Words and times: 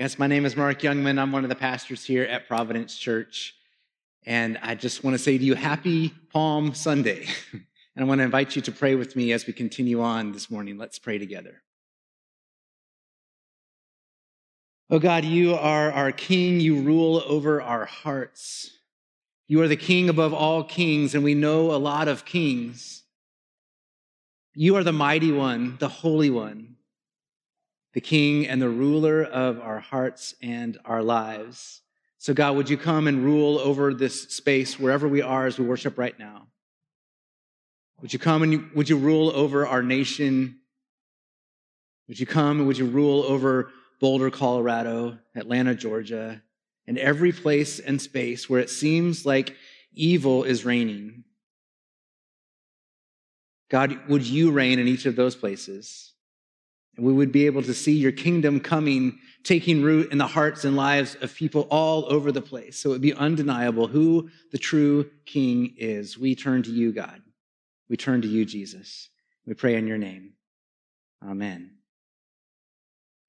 Yes, 0.00 0.18
my 0.18 0.26
name 0.26 0.46
is 0.46 0.56
Mark 0.56 0.80
Youngman. 0.80 1.18
I'm 1.18 1.30
one 1.30 1.44
of 1.44 1.50
the 1.50 1.54
pastors 1.54 2.02
here 2.02 2.22
at 2.22 2.48
Providence 2.48 2.96
Church. 2.96 3.54
And 4.24 4.56
I 4.62 4.74
just 4.74 5.04
want 5.04 5.12
to 5.12 5.22
say 5.22 5.36
to 5.36 5.44
you, 5.44 5.54
happy 5.54 6.14
Palm 6.32 6.72
Sunday. 6.72 7.26
and 7.52 7.62
I 7.98 8.04
want 8.04 8.20
to 8.20 8.24
invite 8.24 8.56
you 8.56 8.62
to 8.62 8.72
pray 8.72 8.94
with 8.94 9.14
me 9.14 9.32
as 9.32 9.46
we 9.46 9.52
continue 9.52 10.00
on 10.00 10.32
this 10.32 10.50
morning. 10.50 10.78
Let's 10.78 10.98
pray 10.98 11.18
together. 11.18 11.60
Oh 14.88 14.98
God, 14.98 15.26
you 15.26 15.54
are 15.54 15.92
our 15.92 16.12
King. 16.12 16.60
You 16.60 16.80
rule 16.80 17.22
over 17.26 17.60
our 17.60 17.84
hearts. 17.84 18.70
You 19.48 19.60
are 19.60 19.68
the 19.68 19.76
King 19.76 20.08
above 20.08 20.32
all 20.32 20.64
kings, 20.64 21.14
and 21.14 21.22
we 21.22 21.34
know 21.34 21.72
a 21.72 21.76
lot 21.76 22.08
of 22.08 22.24
kings. 22.24 23.02
You 24.54 24.76
are 24.76 24.82
the 24.82 24.94
mighty 24.94 25.30
one, 25.30 25.76
the 25.78 25.88
holy 25.88 26.30
one 26.30 26.76
the 27.92 28.00
King 28.00 28.46
and 28.46 28.60
the 28.60 28.68
ruler 28.68 29.22
of 29.22 29.60
our 29.60 29.80
hearts 29.80 30.34
and 30.42 30.78
our 30.84 31.02
lives. 31.02 31.82
So, 32.18 32.34
God, 32.34 32.56
would 32.56 32.68
you 32.70 32.76
come 32.76 33.08
and 33.08 33.24
rule 33.24 33.58
over 33.58 33.94
this 33.94 34.28
space 34.28 34.78
wherever 34.78 35.08
we 35.08 35.22
are 35.22 35.46
as 35.46 35.58
we 35.58 35.64
worship 35.64 35.98
right 35.98 36.18
now? 36.18 36.48
Would 38.00 38.12
you 38.12 38.18
come 38.18 38.42
and 38.42 38.70
would 38.72 38.88
you 38.88 38.96
rule 38.96 39.30
over 39.30 39.66
our 39.66 39.82
nation? 39.82 40.58
Would 42.08 42.20
you 42.20 42.26
come 42.26 42.58
and 42.58 42.66
would 42.66 42.78
you 42.78 42.86
rule 42.86 43.22
over 43.24 43.70
Boulder, 44.00 44.30
Colorado, 44.30 45.18
Atlanta, 45.34 45.74
Georgia, 45.74 46.42
and 46.86 46.98
every 46.98 47.32
place 47.32 47.78
and 47.78 48.00
space 48.00 48.48
where 48.48 48.60
it 48.60 48.70
seems 48.70 49.26
like 49.26 49.56
evil 49.92 50.44
is 50.44 50.64
reigning? 50.64 51.24
God, 53.70 54.08
would 54.08 54.26
you 54.26 54.50
reign 54.50 54.78
in 54.78 54.88
each 54.88 55.06
of 55.06 55.14
those 55.16 55.36
places? 55.36 56.09
And 56.96 57.06
we 57.06 57.12
would 57.12 57.32
be 57.32 57.46
able 57.46 57.62
to 57.62 57.74
see 57.74 57.92
your 57.92 58.12
kingdom 58.12 58.60
coming, 58.60 59.18
taking 59.44 59.82
root 59.82 60.12
in 60.12 60.18
the 60.18 60.26
hearts 60.26 60.64
and 60.64 60.76
lives 60.76 61.16
of 61.22 61.34
people 61.34 61.66
all 61.70 62.04
over 62.12 62.32
the 62.32 62.42
place. 62.42 62.78
So 62.78 62.90
it 62.90 62.92
would 62.94 63.00
be 63.00 63.14
undeniable 63.14 63.86
who 63.86 64.28
the 64.52 64.58
true 64.58 65.10
king 65.24 65.74
is. 65.76 66.18
We 66.18 66.34
turn 66.34 66.62
to 66.64 66.70
you, 66.70 66.92
God. 66.92 67.22
We 67.88 67.96
turn 67.96 68.22
to 68.22 68.28
you, 68.28 68.44
Jesus. 68.44 69.08
We 69.46 69.54
pray 69.54 69.76
in 69.76 69.86
your 69.86 69.98
name. 69.98 70.32
Amen. 71.24 71.72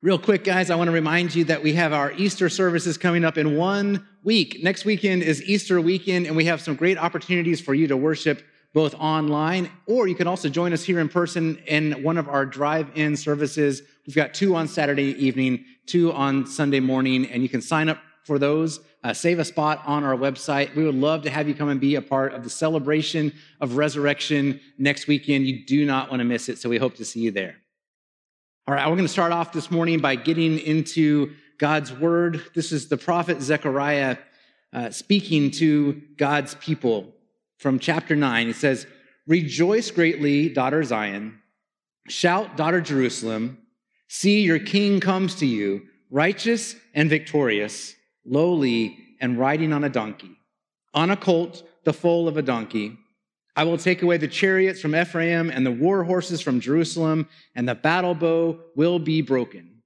Real 0.02 0.18
quick, 0.18 0.44
guys, 0.44 0.72
I 0.72 0.76
want 0.76 0.88
to 0.88 0.94
remind 0.94 1.36
you 1.36 1.44
that 1.46 1.62
we 1.62 1.74
have 1.74 1.94
our 1.94 2.12
Easter 2.14 2.50
services 2.50 2.98
coming 2.98 3.24
up 3.24 3.38
in 3.38 3.56
one 3.56 4.08
week. 4.24 4.64
Next 4.64 4.84
weekend 4.84 5.22
is 5.22 5.44
Easter 5.44 5.80
weekend, 5.80 6.26
and 6.26 6.36
we 6.36 6.46
have 6.46 6.60
some 6.60 6.76
great 6.76 6.98
opportunities 6.98 7.62
for 7.62 7.76
you 7.76 7.88
to 7.88 7.96
worship 7.96 8.42
both 8.74 8.96
online, 8.96 9.70
or 9.86 10.08
you 10.08 10.16
can 10.16 10.28
also 10.28 10.48
join 10.48 10.72
us 10.72 10.84
here 10.84 11.00
in 11.00 11.10
person 11.10 11.58
in 11.68 12.04
one 12.04 12.18
of 12.18 12.30
our 12.30 12.46
drive-in 12.46 13.18
services. 13.18 13.82
We've 14.08 14.16
got 14.16 14.34
two 14.34 14.56
on 14.56 14.68
Saturday 14.68 15.14
evening, 15.24 15.66
two 15.86 16.14
on 16.14 16.46
Sunday 16.46 16.80
morning, 16.80 17.26
and 17.26 17.44
you 17.44 17.50
can 17.50 17.62
sign 17.62 17.90
up 17.90 18.00
for 18.24 18.40
those. 18.40 18.80
Uh, 19.04 19.14
save 19.14 19.40
a 19.40 19.46
spot 19.46 19.82
on 19.86 20.04
our 20.04 20.16
website. 20.16 20.74
We 20.76 20.86
would 20.86 20.96
love 20.96 21.24
to 21.24 21.30
have 21.30 21.48
you 21.48 21.56
come 21.56 21.70
and 21.70 21.82
be 21.82 21.96
a 21.96 22.02
part 22.02 22.34
of 22.34 22.44
the 22.44 22.50
celebration 22.50 23.34
of 23.60 23.76
resurrection 23.76 24.60
next 24.78 25.08
weekend. 25.08 25.48
You 25.48 25.66
do 25.66 25.86
not 25.86 26.10
want 26.10 26.20
to 26.20 26.24
miss 26.24 26.48
it, 26.48 26.60
so 26.60 26.70
we 26.70 26.78
hope 26.78 26.96
to 26.96 27.06
see 27.06 27.20
you 27.20 27.32
there. 27.32 27.56
All 28.68 28.76
right, 28.76 28.88
we're 28.88 28.96
going 28.96 29.08
to 29.08 29.12
start 29.12 29.32
off 29.32 29.52
this 29.52 29.72
morning 29.72 30.00
by 30.00 30.16
getting 30.16 30.60
into 30.60 31.34
God's 31.58 31.92
word. 31.92 32.44
This 32.54 32.72
is 32.72 32.88
the 32.88 32.98
prophet 32.98 33.42
Zechariah 33.42 34.18
uh, 34.72 34.92
speaking 34.92 35.52
to 35.52 36.02
God's 36.16 36.56
people 36.56 37.14
from 37.62 37.78
chapter 37.78 38.16
9. 38.16 38.50
It 38.50 38.56
says, 38.56 38.88
Rejoice 39.28 39.92
greatly, 39.92 40.50
daughter 40.50 40.84
Zion. 40.84 41.40
Shout, 42.08 42.58
daughter 42.58 42.82
Jerusalem. 42.82 43.60
See, 44.08 44.42
your 44.42 44.58
king 44.58 45.00
comes 45.00 45.36
to 45.36 45.46
you, 45.46 45.84
righteous 46.10 46.76
and 46.96 47.08
victorious, 47.08 47.94
lowly 48.26 48.98
and 49.22 49.38
riding 49.38 49.74
on 49.74 49.84
a 49.84 49.90
donkey, 49.90 50.32
on 50.96 51.12
a 51.12 51.16
colt, 51.16 51.64
the 51.84 51.94
foal 51.94 52.28
of 52.28 52.36
a 52.36 52.42
donkey. 52.42 52.98
I 53.56 53.64
will 53.64 53.78
take 53.78 54.02
away 54.02 54.18
the 54.18 54.28
chariots 54.28 54.82
from 54.82 54.96
Ephraim 54.96 55.52
and 55.52 55.64
the 55.64 55.72
war 55.72 56.04
horses 56.04 56.42
from 56.42 56.62
Jerusalem, 56.62 57.30
and 57.54 57.70
the 57.70 57.76
battle 57.76 58.16
bow 58.16 58.60
will 58.76 58.98
be 58.98 59.22
broken. 59.22 59.84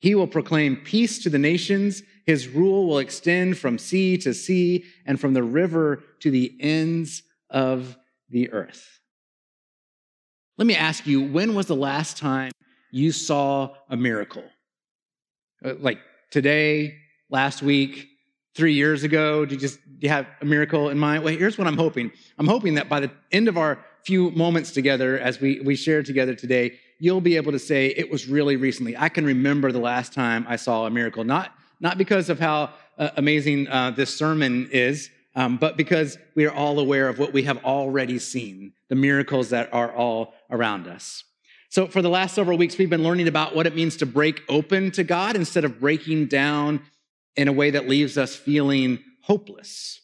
He 0.00 0.14
will 0.14 0.26
proclaim 0.26 0.76
peace 0.76 1.22
to 1.22 1.30
the 1.30 1.38
nations 1.38 2.02
his 2.26 2.48
rule 2.48 2.86
will 2.86 2.98
extend 2.98 3.58
from 3.58 3.78
sea 3.78 4.16
to 4.18 4.32
sea 4.32 4.84
and 5.06 5.20
from 5.20 5.34
the 5.34 5.42
river 5.42 6.02
to 6.20 6.30
the 6.30 6.56
ends 6.60 7.22
of 7.50 7.96
the 8.30 8.50
earth. 8.52 9.00
Let 10.56 10.66
me 10.66 10.76
ask 10.76 11.06
you, 11.06 11.22
when 11.22 11.54
was 11.54 11.66
the 11.66 11.76
last 11.76 12.16
time 12.16 12.52
you 12.90 13.12
saw 13.12 13.74
a 13.90 13.96
miracle? 13.96 14.44
Uh, 15.64 15.74
like 15.78 15.98
today, 16.30 16.96
last 17.28 17.62
week, 17.62 18.08
three 18.54 18.74
years 18.74 19.02
ago? 19.02 19.44
Did 19.44 19.54
you 19.54 19.68
just 19.68 19.80
do 19.84 20.06
you 20.06 20.08
have 20.08 20.26
a 20.40 20.44
miracle 20.44 20.90
in 20.90 20.98
mind? 20.98 21.24
Well, 21.24 21.36
here's 21.36 21.58
what 21.58 21.66
I'm 21.66 21.76
hoping. 21.76 22.10
I'm 22.38 22.46
hoping 22.46 22.74
that 22.74 22.88
by 22.88 23.00
the 23.00 23.10
end 23.32 23.48
of 23.48 23.58
our 23.58 23.84
few 24.04 24.30
moments 24.32 24.70
together, 24.70 25.18
as 25.18 25.40
we, 25.40 25.60
we 25.60 25.74
share 25.74 26.02
together 26.02 26.34
today, 26.34 26.78
you'll 26.98 27.20
be 27.20 27.36
able 27.36 27.52
to 27.52 27.58
say, 27.58 27.86
it 27.86 28.10
was 28.10 28.28
really 28.28 28.56
recently. 28.56 28.96
I 28.96 29.08
can 29.08 29.24
remember 29.24 29.72
the 29.72 29.78
last 29.78 30.12
time 30.12 30.44
I 30.48 30.56
saw 30.56 30.86
a 30.86 30.90
miracle. 30.90 31.24
Not 31.24 31.52
not 31.80 31.98
because 31.98 32.30
of 32.30 32.38
how 32.38 32.70
uh, 32.98 33.10
amazing 33.16 33.68
uh, 33.68 33.90
this 33.90 34.16
sermon 34.16 34.68
is, 34.70 35.10
um, 35.36 35.56
but 35.56 35.76
because 35.76 36.16
we 36.34 36.46
are 36.46 36.54
all 36.54 36.78
aware 36.78 37.08
of 37.08 37.18
what 37.18 37.32
we 37.32 37.42
have 37.42 37.64
already 37.64 38.18
seen, 38.18 38.72
the 38.88 38.94
miracles 38.94 39.50
that 39.50 39.72
are 39.72 39.92
all 39.92 40.34
around 40.50 40.86
us. 40.86 41.24
So, 41.68 41.88
for 41.88 42.02
the 42.02 42.08
last 42.08 42.34
several 42.34 42.56
weeks, 42.56 42.78
we've 42.78 42.88
been 42.88 43.02
learning 43.02 43.26
about 43.26 43.56
what 43.56 43.66
it 43.66 43.74
means 43.74 43.96
to 43.96 44.06
break 44.06 44.42
open 44.48 44.92
to 44.92 45.02
God 45.02 45.34
instead 45.34 45.64
of 45.64 45.80
breaking 45.80 46.26
down 46.26 46.82
in 47.34 47.48
a 47.48 47.52
way 47.52 47.70
that 47.70 47.88
leaves 47.88 48.16
us 48.16 48.36
feeling 48.36 49.00
hopeless. 49.22 50.00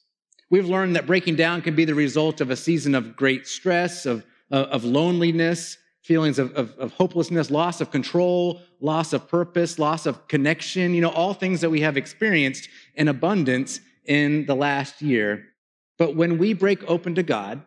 We've 0.50 0.68
learned 0.68 0.96
that 0.96 1.06
breaking 1.06 1.36
down 1.36 1.62
can 1.62 1.76
be 1.76 1.84
the 1.84 1.94
result 1.94 2.40
of 2.40 2.50
a 2.50 2.56
season 2.56 2.96
of 2.96 3.14
great 3.14 3.46
stress, 3.46 4.04
of, 4.04 4.24
of 4.50 4.82
loneliness, 4.82 5.78
feelings 6.02 6.38
of, 6.38 6.52
of, 6.54 6.76
of, 6.78 6.92
hopelessness, 6.92 7.50
loss 7.50 7.80
of 7.80 7.90
control, 7.90 8.60
loss 8.80 9.12
of 9.12 9.28
purpose, 9.28 9.78
loss 9.78 10.06
of 10.06 10.26
connection, 10.28 10.94
you 10.94 11.00
know, 11.00 11.10
all 11.10 11.34
things 11.34 11.60
that 11.60 11.70
we 11.70 11.80
have 11.80 11.96
experienced 11.96 12.68
in 12.94 13.08
abundance 13.08 13.80
in 14.06 14.46
the 14.46 14.54
last 14.54 15.02
year. 15.02 15.46
But 15.98 16.16
when 16.16 16.38
we 16.38 16.54
break 16.54 16.82
open 16.88 17.14
to 17.16 17.22
God, 17.22 17.62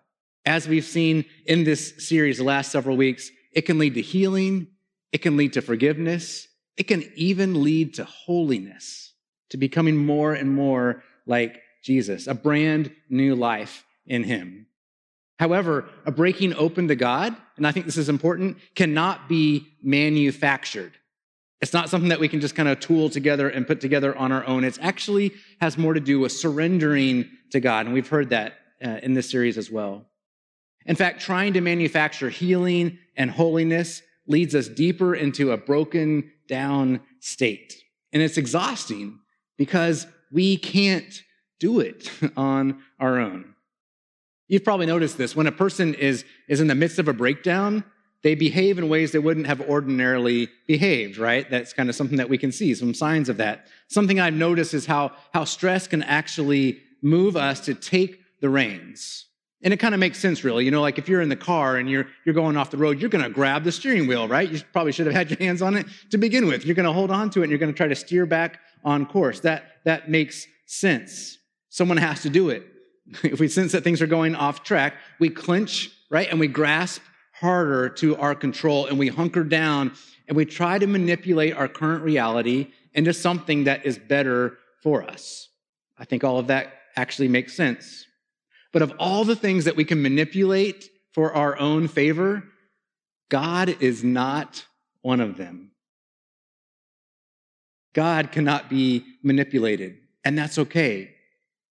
as 0.46 0.68
we've 0.68 0.86
seen 0.86 1.26
in 1.46 1.64
this 1.64 1.94
series 2.00 2.38
the 2.38 2.44
last 2.44 2.72
several 2.72 2.98
weeks, 2.98 3.30
it 3.54 3.62
can 3.62 3.78
lead 3.78 3.94
to 3.94 4.02
healing, 4.02 4.68
it 5.12 5.20
can 5.20 5.38
lead 5.38 5.54
to 5.54 5.62
forgiveness, 5.62 6.48
it 6.76 6.84
can 6.84 7.04
even 7.16 7.64
lead 7.64 7.94
to 7.96 8.04
holiness, 8.04 9.14
to 9.50 9.58
becoming 9.58 9.96
more 9.96 10.34
and 10.34 10.54
more 10.54 11.04
like 11.26 11.62
Jesus, 11.84 12.28
a 12.28 12.34
brand 12.34 12.92
new 13.10 13.36
life 13.36 13.86
in 14.08 14.24
Him. 14.24 14.66
However, 15.40 15.90
a 16.06 16.12
breaking 16.12 16.56
open 16.56 16.88
to 16.88 16.96
God, 16.96 17.36
and 17.58 17.68
I 17.68 17.72
think 17.72 17.86
this 17.86 17.98
is 17.98 18.10
important, 18.10 18.58
cannot 18.76 19.30
be 19.30 19.68
manufactured. 19.82 20.94
It's 21.62 21.74
not 21.74 21.90
something 21.90 22.10
that 22.10 22.20
we 22.20 22.28
can 22.28 22.42
just 22.42 22.56
kind 22.56 22.68
of 22.68 22.80
tool 22.80 23.10
together 23.10 23.48
and 23.48 23.66
put 23.66 23.80
together 23.80 24.16
on 24.18 24.32
our 24.32 24.46
own. 24.46 24.64
It 24.64 24.78
actually 24.82 25.34
has 25.62 25.78
more 25.78 25.94
to 25.94 26.00
do 26.00 26.20
with 26.20 26.32
surrendering 26.32 27.30
to 27.52 27.60
God, 27.60 27.86
and 27.86 27.94
we've 27.94 28.08
heard 28.08 28.32
that 28.32 28.56
uh, 28.84 29.00
in 29.02 29.14
this 29.14 29.30
series 29.30 29.58
as 29.58 29.72
well. 29.72 30.06
In 30.86 30.96
fact, 30.96 31.22
trying 31.22 31.54
to 31.54 31.62
manufacture 31.62 32.30
healing 32.30 32.98
and 33.16 33.32
holiness 33.32 34.02
leads 34.28 34.56
us 34.56 34.68
deeper 34.68 35.16
into 35.16 35.52
a 35.52 35.58
broken 35.58 36.32
down 36.48 37.02
state. 37.20 37.76
And 38.12 38.22
it's 38.22 38.38
exhausting 38.38 39.20
because 39.58 40.08
we 40.32 40.58
can't 40.58 41.22
do 41.60 41.80
it 41.80 42.12
on 42.38 42.82
our 43.00 43.20
own. 43.20 43.53
You've 44.54 44.64
probably 44.64 44.86
noticed 44.86 45.18
this. 45.18 45.36
When 45.36 45.48
a 45.48 45.52
person 45.52 45.96
is, 45.96 46.26
is 46.48 46.62
in 46.62 46.68
the 46.68 46.76
midst 46.76 47.00
of 47.00 47.08
a 47.08 47.14
breakdown, 47.14 47.84
they 48.22 48.36
behave 48.36 48.78
in 48.78 48.88
ways 48.88 49.12
they 49.12 49.18
wouldn't 49.18 49.48
have 49.48 49.62
ordinarily 49.62 50.48
behaved, 50.68 51.18
right? 51.18 51.50
That's 51.50 51.74
kind 51.74 51.90
of 51.90 51.96
something 51.96 52.18
that 52.18 52.30
we 52.30 52.38
can 52.38 52.52
see, 52.52 52.76
some 52.76 52.94
signs 52.94 53.30
of 53.30 53.38
that. 53.38 53.66
Something 53.88 54.20
I've 54.20 54.36
noticed 54.36 54.76
is 54.76 54.86
how, 54.86 55.14
how 55.34 55.44
stress 55.44 55.88
can 55.88 56.04
actually 56.04 56.84
move 57.02 57.36
us 57.36 57.62
to 57.62 57.74
take 57.74 58.20
the 58.42 58.50
reins. 58.52 59.26
And 59.64 59.74
it 59.74 59.78
kind 59.78 59.96
of 59.96 60.00
makes 60.00 60.20
sense, 60.20 60.44
really. 60.44 60.66
You 60.66 60.70
know, 60.70 60.82
like 60.82 61.00
if 61.00 61.10
you're 61.10 61.22
in 61.22 61.30
the 61.30 61.36
car 61.36 61.78
and 61.78 61.90
you're, 61.90 62.06
you're 62.24 62.36
going 62.36 62.56
off 62.56 62.70
the 62.70 62.78
road, 62.78 63.02
you're 63.02 63.10
going 63.10 63.24
to 63.24 63.32
grab 63.32 63.64
the 63.64 63.72
steering 63.72 64.06
wheel, 64.06 64.28
right? 64.28 64.48
You 64.48 64.62
probably 64.72 64.92
should 64.92 65.08
have 65.08 65.16
had 65.16 65.32
your 65.32 65.40
hands 65.40 65.64
on 65.64 65.76
it 65.76 65.88
to 66.12 66.20
begin 66.20 66.46
with. 66.46 66.64
You're 66.64 66.76
going 66.76 66.86
to 66.86 66.94
hold 66.94 67.10
on 67.10 67.32
to 67.32 67.40
it 67.40 67.46
and 67.46 67.50
you're 67.50 67.58
going 67.58 67.74
to 67.74 67.76
try 67.76 67.88
to 67.88 67.96
steer 67.96 68.28
back 68.28 68.60
on 68.86 69.08
course. 69.08 69.40
That, 69.40 69.64
that 69.86 70.12
makes 70.12 70.46
sense. 70.68 71.40
Someone 71.70 71.98
has 71.98 72.22
to 72.22 72.30
do 72.30 72.52
it. 72.52 72.68
if 73.24 73.40
we 73.40 73.48
sense 73.48 73.72
that 73.74 73.84
things 73.84 74.02
are 74.02 74.08
going 74.08 74.36
off 74.36 74.64
track, 74.64 74.96
we 75.20 75.30
clench, 75.30 75.92
right? 76.10 76.30
And 76.30 76.40
we 76.40 76.48
grasp 76.48 77.02
harder 77.34 77.90
to 77.90 78.16
our 78.18 78.36
control 78.36 78.86
and 78.86 78.98
we 78.98 79.08
hunker 79.08 79.44
down 79.44 79.94
and 80.28 80.38
we 80.38 80.46
try 80.46 80.80
to 80.80 80.88
manipulate 80.88 81.56
our 81.56 81.68
current 81.68 82.04
reality 82.04 82.72
into 82.94 83.14
something 83.14 83.66
that 83.66 83.86
is 83.86 83.98
better 83.98 84.58
for 84.82 85.04
us. 85.04 85.50
I 85.98 86.06
think 86.06 86.24
all 86.24 86.38
of 86.38 86.48
that 86.48 86.74
actually 86.96 87.28
makes 87.28 87.54
sense. 87.54 88.06
But 88.72 88.82
of 88.82 88.94
all 89.00 89.24
the 89.24 89.36
things 89.36 89.66
that 89.66 89.76
we 89.76 89.86
can 89.86 90.02
manipulate 90.02 90.90
for 91.12 91.34
our 91.34 91.58
own 91.60 91.88
favor, 91.88 92.44
God 93.30 93.70
is 93.82 94.04
not 94.04 94.66
one 95.02 95.20
of 95.20 95.38
them. 95.38 95.72
God 97.94 98.32
cannot 98.32 98.70
be 98.70 99.06
manipulated, 99.22 99.98
and 100.24 100.38
that's 100.38 100.58
okay. 100.58 101.14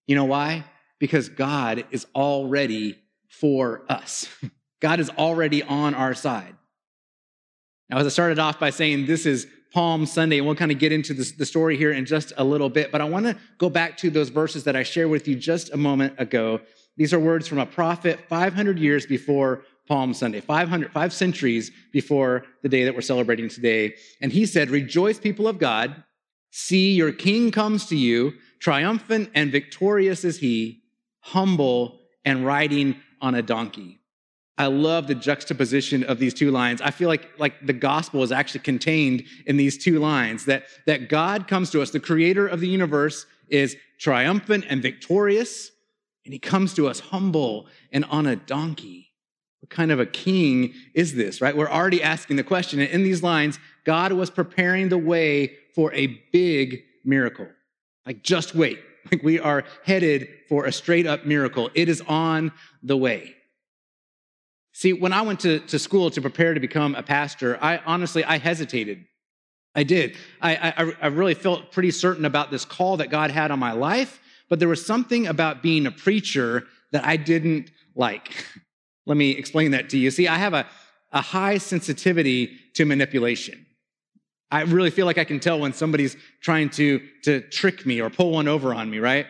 You 0.07 0.15
know 0.15 0.25
why? 0.25 0.63
Because 1.03 1.27
God 1.27 1.83
is 1.91 2.07
already 2.15 2.97
for 3.27 3.83
us. 3.89 4.25
God 4.79 5.01
is 5.01 5.09
already 5.09 5.61
on 5.61 5.93
our 5.93 6.13
side. 6.13 6.55
Now, 7.89 7.97
as 7.97 8.05
I 8.05 8.09
started 8.09 8.39
off 8.39 8.57
by 8.57 8.69
saying 8.69 9.05
this 9.05 9.25
is 9.25 9.45
Palm 9.73 10.05
Sunday, 10.05 10.37
and 10.37 10.47
we'll 10.47 10.55
kind 10.55 10.71
of 10.71 10.79
get 10.79 10.93
into 10.93 11.13
this, 11.13 11.33
the 11.33 11.45
story 11.45 11.75
here 11.75 11.91
in 11.91 12.05
just 12.05 12.31
a 12.37 12.43
little 12.45 12.69
bit, 12.69 12.89
but 12.89 13.01
I 13.01 13.03
want 13.03 13.25
to 13.25 13.35
go 13.57 13.69
back 13.69 13.97
to 13.97 14.09
those 14.09 14.29
verses 14.29 14.63
that 14.63 14.77
I 14.77 14.83
shared 14.83 15.09
with 15.09 15.27
you 15.27 15.35
just 15.35 15.73
a 15.73 15.77
moment 15.77 16.13
ago. 16.21 16.61
These 16.95 17.13
are 17.13 17.19
words 17.19 17.49
from 17.49 17.59
a 17.59 17.65
prophet 17.65 18.21
500 18.29 18.79
years 18.79 19.05
before 19.05 19.63
Palm 19.89 20.13
Sunday, 20.13 20.39
500, 20.39 20.89
five 20.93 21.11
centuries 21.11 21.69
before 21.91 22.45
the 22.61 22.69
day 22.69 22.85
that 22.85 22.95
we're 22.95 23.01
celebrating 23.01 23.49
today. 23.49 23.95
And 24.21 24.31
he 24.31 24.45
said, 24.45 24.69
Rejoice, 24.69 25.19
people 25.19 25.49
of 25.49 25.59
God. 25.59 26.01
See, 26.51 26.93
your 26.93 27.11
king 27.11 27.51
comes 27.51 27.87
to 27.87 27.97
you. 27.97 28.35
Triumphant 28.59 29.31
and 29.35 29.51
victorious 29.51 30.23
is 30.23 30.37
he, 30.37 30.82
humble 31.23 31.99
and 32.25 32.45
riding 32.45 32.95
on 33.21 33.33
a 33.33 33.41
donkey. 33.41 33.99
I 34.57 34.67
love 34.67 35.07
the 35.07 35.15
juxtaposition 35.15 36.03
of 36.03 36.19
these 36.19 36.33
two 36.33 36.51
lines. 36.51 36.79
I 36.81 36.91
feel 36.91 37.09
like, 37.09 37.27
like 37.39 37.65
the 37.65 37.73
gospel 37.73 38.21
is 38.21 38.31
actually 38.31 38.59
contained 38.59 39.23
in 39.47 39.57
these 39.57 39.77
two 39.83 39.99
lines 39.99 40.45
that, 40.45 40.65
that 40.85 41.09
God 41.09 41.47
comes 41.47 41.71
to 41.71 41.81
us, 41.81 41.89
the 41.89 41.99
creator 41.99 42.45
of 42.45 42.59
the 42.59 42.67
universe 42.67 43.25
is 43.47 43.75
triumphant 43.97 44.65
and 44.69 44.81
victorious, 44.81 45.71
and 46.25 46.33
he 46.33 46.39
comes 46.39 46.73
to 46.75 46.87
us 46.87 46.99
humble 46.99 47.67
and 47.91 48.05
on 48.05 48.27
a 48.27 48.35
donkey. 48.35 49.11
What 49.61 49.69
kind 49.69 49.91
of 49.91 49.99
a 49.99 50.05
king 50.05 50.73
is 50.93 51.15
this, 51.15 51.41
right? 51.41 51.55
We're 51.55 51.69
already 51.69 52.03
asking 52.03 52.35
the 52.35 52.43
question. 52.43 52.79
And 52.79 52.89
in 52.89 53.03
these 53.03 53.23
lines, 53.23 53.59
God 53.85 54.11
was 54.11 54.29
preparing 54.29 54.89
the 54.89 54.97
way 54.97 55.55
for 55.73 55.91
a 55.93 56.21
big 56.31 56.83
miracle. 57.03 57.47
Like, 58.05 58.23
just 58.23 58.53
wait. 58.53 58.79
Like, 59.11 59.21
we 59.21 59.39
are 59.39 59.63
headed 59.83 60.29
for 60.47 60.65
a 60.65 60.71
straight 60.71 61.05
up 61.05 61.25
miracle. 61.25 61.69
It 61.73 61.89
is 61.89 62.01
on 62.07 62.51
the 62.81 62.95
way. 62.95 63.35
See, 64.71 64.93
when 64.93 65.13
I 65.13 65.21
went 65.21 65.41
to, 65.41 65.59
to 65.59 65.77
school 65.77 66.09
to 66.11 66.21
prepare 66.21 66.53
to 66.53 66.59
become 66.59 66.95
a 66.95 67.03
pastor, 67.03 67.59
I 67.61 67.77
honestly, 67.85 68.23
I 68.23 68.37
hesitated. 68.37 69.05
I 69.75 69.83
did. 69.83 70.17
I, 70.41 70.73
I, 70.77 70.93
I 71.01 71.07
really 71.07 71.33
felt 71.33 71.71
pretty 71.71 71.91
certain 71.91 72.25
about 72.25 72.51
this 72.51 72.65
call 72.65 72.97
that 72.97 73.09
God 73.09 73.31
had 73.31 73.51
on 73.51 73.59
my 73.59 73.71
life, 73.71 74.19
but 74.49 74.59
there 74.59 74.67
was 74.67 74.85
something 74.85 75.27
about 75.27 75.61
being 75.61 75.85
a 75.85 75.91
preacher 75.91 76.65
that 76.91 77.05
I 77.05 77.17
didn't 77.17 77.71
like. 77.95 78.45
Let 79.05 79.17
me 79.17 79.31
explain 79.31 79.71
that 79.71 79.89
to 79.89 79.97
you. 79.97 80.11
See, 80.11 80.27
I 80.27 80.37
have 80.37 80.53
a, 80.53 80.65
a 81.11 81.21
high 81.21 81.57
sensitivity 81.57 82.57
to 82.75 82.85
manipulation. 82.85 83.65
I 84.53 84.61
really 84.61 84.91
feel 84.91 85.07
like 85.07 85.17
I 85.17 85.23
can 85.23 85.39
tell 85.39 85.59
when 85.59 85.73
somebody's 85.73 86.15
trying 86.39 86.69
to, 86.71 87.01
to 87.23 87.41
trick 87.41 87.87
me 87.87 87.99
or 88.01 88.11
pull 88.11 88.31
one 88.31 88.47
over 88.47 88.71
on 88.71 88.87
me, 88.87 88.99
right? 88.99 89.25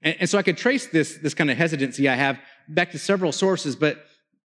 And, 0.00 0.16
and 0.20 0.30
so 0.30 0.38
I 0.38 0.42
could 0.42 0.56
trace 0.56 0.86
this, 0.86 1.18
this 1.18 1.34
kind 1.34 1.50
of 1.50 1.58
hesitancy 1.58 2.08
I 2.08 2.14
have 2.14 2.38
back 2.66 2.90
to 2.92 2.98
several 2.98 3.32
sources, 3.32 3.76
but 3.76 4.04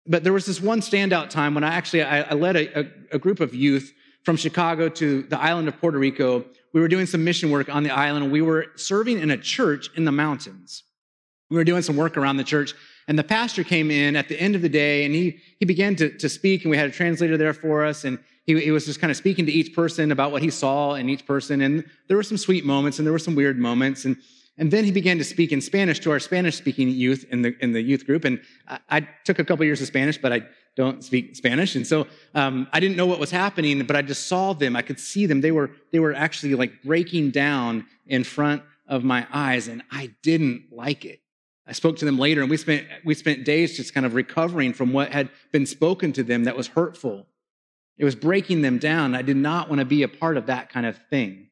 but 0.07 0.23
there 0.23 0.33
was 0.33 0.45
this 0.45 0.61
one 0.61 0.81
standout 0.81 1.31
time 1.31 1.55
when 1.55 1.63
I 1.63 1.73
actually 1.73 2.03
I, 2.03 2.21
I 2.21 2.33
led 2.35 2.55
a, 2.55 2.81
a, 2.81 2.85
a 3.13 3.19
group 3.19 3.39
of 3.39 3.55
youth 3.55 3.91
from 4.23 4.37
Chicago 4.37 4.87
to 4.87 5.23
the 5.23 5.39
island 5.41 5.67
of 5.67 5.79
Puerto 5.81 5.97
Rico. 5.97 6.45
We 6.75 6.81
were 6.81 6.87
doing 6.87 7.07
some 7.07 7.23
mission 7.23 7.49
work 7.49 7.73
on 7.73 7.81
the 7.81 7.89
island, 7.89 8.25
and 8.25 8.31
we 8.31 8.43
were 8.43 8.67
serving 8.75 9.17
in 9.19 9.31
a 9.31 9.37
church 9.37 9.89
in 9.97 10.05
the 10.05 10.11
mountains. 10.11 10.83
We 11.49 11.57
were 11.57 11.63
doing 11.63 11.81
some 11.81 11.95
work 11.95 12.17
around 12.17 12.37
the 12.37 12.43
church, 12.43 12.75
and 13.07 13.17
the 13.17 13.23
pastor 13.23 13.63
came 13.63 13.89
in 13.89 14.15
at 14.15 14.27
the 14.27 14.39
end 14.39 14.55
of 14.55 14.61
the 14.61 14.69
day, 14.69 15.05
and 15.05 15.15
he 15.15 15.39
he 15.57 15.65
began 15.65 15.95
to, 15.95 16.15
to 16.19 16.29
speak, 16.29 16.63
and 16.63 16.69
we 16.69 16.77
had 16.77 16.87
a 16.87 16.93
translator 16.93 17.35
there 17.35 17.55
for 17.55 17.83
us, 17.83 18.05
and 18.05 18.19
he, 18.45 18.59
he 18.59 18.71
was 18.71 18.85
just 18.85 18.99
kind 18.99 19.11
of 19.11 19.17
speaking 19.17 19.45
to 19.45 19.51
each 19.51 19.73
person 19.73 20.11
about 20.11 20.31
what 20.31 20.41
he 20.41 20.49
saw 20.49 20.93
in 20.93 21.09
each 21.09 21.25
person, 21.25 21.61
and 21.61 21.83
there 22.07 22.17
were 22.17 22.23
some 22.23 22.37
sweet 22.37 22.65
moments, 22.65 22.99
and 22.99 23.05
there 23.05 23.13
were 23.13 23.19
some 23.19 23.35
weird 23.35 23.57
moments, 23.57 24.05
and 24.05 24.17
and 24.57 24.71
then 24.71 24.85
he 24.85 24.91
began 24.91 25.17
to 25.17 25.23
speak 25.23 25.51
in 25.51 25.59
Spanish 25.59 25.99
to 25.99 26.11
our 26.11 26.19
Spanish 26.19 26.55
speaking 26.55 26.89
youth 26.89 27.25
in 27.29 27.41
the, 27.41 27.55
in 27.59 27.73
the 27.73 27.81
youth 27.81 28.05
group. 28.05 28.23
And 28.23 28.41
I, 28.67 28.79
I 28.89 29.07
took 29.25 29.39
a 29.39 29.43
couple 29.43 29.65
years 29.65 29.81
of 29.81 29.87
Spanish, 29.87 30.17
but 30.17 30.31
I 30.31 30.43
don't 30.77 31.03
speak 31.03 31.35
Spanish. 31.35 31.75
And 31.75 31.85
so 31.85 32.07
um, 32.33 32.67
I 32.71 32.79
didn't 32.79 32.95
know 32.95 33.05
what 33.05 33.19
was 33.19 33.31
happening, 33.31 33.85
but 33.85 33.95
I 33.95 34.01
just 34.01 34.27
saw 34.27 34.53
them. 34.53 34.75
I 34.75 34.81
could 34.81 34.99
see 34.99 35.25
them. 35.25 35.41
They 35.41 35.51
were, 35.51 35.71
they 35.91 35.99
were 35.99 36.13
actually 36.13 36.55
like 36.55 36.83
breaking 36.83 37.31
down 37.31 37.85
in 38.07 38.23
front 38.23 38.63
of 38.87 39.03
my 39.03 39.27
eyes, 39.33 39.67
and 39.67 39.83
I 39.91 40.11
didn't 40.21 40.71
like 40.71 41.05
it. 41.05 41.19
I 41.67 41.71
spoke 41.71 41.97
to 41.97 42.05
them 42.05 42.19
later, 42.19 42.41
and 42.41 42.49
we 42.49 42.57
spent, 42.57 42.85
we 43.03 43.15
spent 43.15 43.43
days 43.43 43.75
just 43.75 43.93
kind 43.93 44.05
of 44.05 44.13
recovering 44.13 44.73
from 44.73 44.93
what 44.93 45.11
had 45.11 45.31
been 45.51 45.65
spoken 45.65 46.13
to 46.13 46.23
them 46.23 46.43
that 46.43 46.55
was 46.55 46.67
hurtful. 46.67 47.25
It 47.97 48.05
was 48.05 48.15
breaking 48.15 48.61
them 48.61 48.77
down. 48.77 49.15
I 49.15 49.21
did 49.21 49.37
not 49.37 49.69
want 49.69 49.79
to 49.79 49.85
be 49.85 50.03
a 50.03 50.07
part 50.07 50.37
of 50.37 50.47
that 50.47 50.69
kind 50.69 50.85
of 50.85 50.97
thing. 51.09 51.49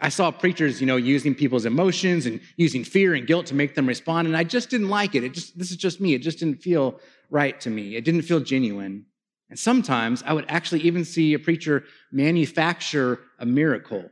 I 0.00 0.08
saw 0.08 0.30
preachers, 0.30 0.80
you 0.80 0.86
know, 0.86 0.96
using 0.96 1.34
people's 1.34 1.66
emotions 1.66 2.24
and 2.26 2.40
using 2.56 2.84
fear 2.84 3.14
and 3.14 3.26
guilt 3.26 3.46
to 3.46 3.54
make 3.54 3.74
them 3.74 3.86
respond, 3.86 4.28
and 4.28 4.36
I 4.36 4.44
just 4.44 4.70
didn't 4.70 4.88
like 4.88 5.14
it. 5.14 5.24
It 5.24 5.34
just 5.34 5.58
this 5.58 5.70
is 5.70 5.76
just 5.76 6.00
me. 6.00 6.14
It 6.14 6.20
just 6.20 6.38
didn't 6.38 6.62
feel 6.62 7.00
right 7.30 7.60
to 7.60 7.70
me. 7.70 7.96
It 7.96 8.04
didn't 8.04 8.22
feel 8.22 8.40
genuine. 8.40 9.06
And 9.50 9.58
sometimes 9.58 10.22
I 10.24 10.32
would 10.32 10.46
actually 10.48 10.80
even 10.82 11.04
see 11.04 11.34
a 11.34 11.38
preacher 11.38 11.84
manufacture 12.12 13.20
a 13.38 13.44
miracle. 13.44 14.10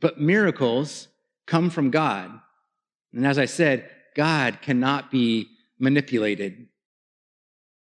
But 0.00 0.20
miracles 0.20 1.08
come 1.46 1.70
from 1.70 1.90
God. 1.90 2.30
And 3.12 3.26
as 3.26 3.38
I 3.38 3.44
said, 3.44 3.88
God 4.14 4.60
cannot 4.62 5.10
be 5.10 5.48
manipulated. 5.78 6.66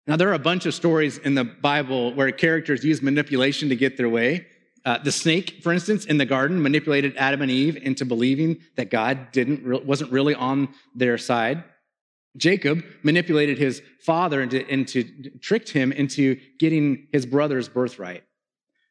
Now, 0.06 0.16
there 0.16 0.30
are 0.30 0.34
a 0.34 0.38
bunch 0.38 0.66
of 0.66 0.74
stories 0.74 1.18
in 1.18 1.34
the 1.34 1.44
Bible 1.44 2.12
where 2.14 2.30
characters 2.32 2.82
use 2.84 3.00
manipulation 3.00 3.68
to 3.68 3.76
get 3.76 3.96
their 3.96 4.08
way. 4.08 4.46
Uh, 4.84 4.98
the 4.98 5.12
snake, 5.12 5.60
for 5.62 5.72
instance, 5.72 6.06
in 6.06 6.18
the 6.18 6.26
garden, 6.26 6.60
manipulated 6.60 7.16
Adam 7.16 7.42
and 7.42 7.50
Eve 7.50 7.76
into 7.76 8.04
believing 8.04 8.58
that 8.76 8.90
God 8.90 9.30
didn't 9.30 9.62
re- 9.64 9.80
wasn't 9.84 10.10
really 10.10 10.34
on 10.34 10.74
their 10.92 11.16
side. 11.18 11.62
Jacob 12.36 12.82
manipulated 13.04 13.58
his 13.58 13.80
father 14.00 14.40
into, 14.42 14.66
into 14.66 15.04
tricked 15.40 15.68
him 15.68 15.92
into 15.92 16.40
getting 16.58 17.06
his 17.12 17.24
brother's 17.24 17.68
birthright. 17.68 18.24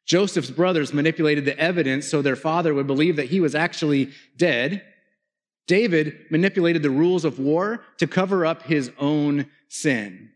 Joseph's 0.06 0.50
brothers 0.50 0.94
manipulated 0.94 1.44
the 1.44 1.58
evidence 1.58 2.08
so 2.08 2.22
their 2.22 2.36
father 2.36 2.72
would 2.72 2.86
believe 2.86 3.16
that 3.16 3.28
he 3.28 3.40
was 3.40 3.54
actually 3.54 4.10
dead. 4.36 4.82
David 5.66 6.26
manipulated 6.30 6.82
the 6.82 6.90
rules 6.90 7.24
of 7.24 7.38
war 7.38 7.82
to 7.98 8.06
cover 8.06 8.46
up 8.46 8.62
his 8.62 8.90
own 8.98 9.46
sin. 9.68 10.30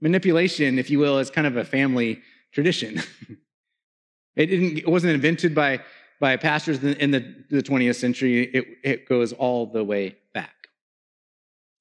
Manipulation, 0.00 0.78
if 0.78 0.90
you 0.90 0.98
will, 0.98 1.18
is 1.18 1.30
kind 1.30 1.46
of 1.46 1.56
a 1.56 1.64
family 1.64 2.22
tradition. 2.52 3.02
It, 4.36 4.46
didn't, 4.46 4.78
it 4.78 4.88
wasn't 4.88 5.14
invented 5.14 5.54
by, 5.54 5.80
by 6.20 6.36
pastors 6.36 6.84
in 6.84 7.10
the, 7.10 7.34
the 7.48 7.62
20th 7.62 7.96
century, 7.96 8.42
it, 8.42 8.66
it 8.84 9.08
goes 9.08 9.32
all 9.32 9.66
the 9.66 9.82
way 9.82 10.16
back. 10.34 10.68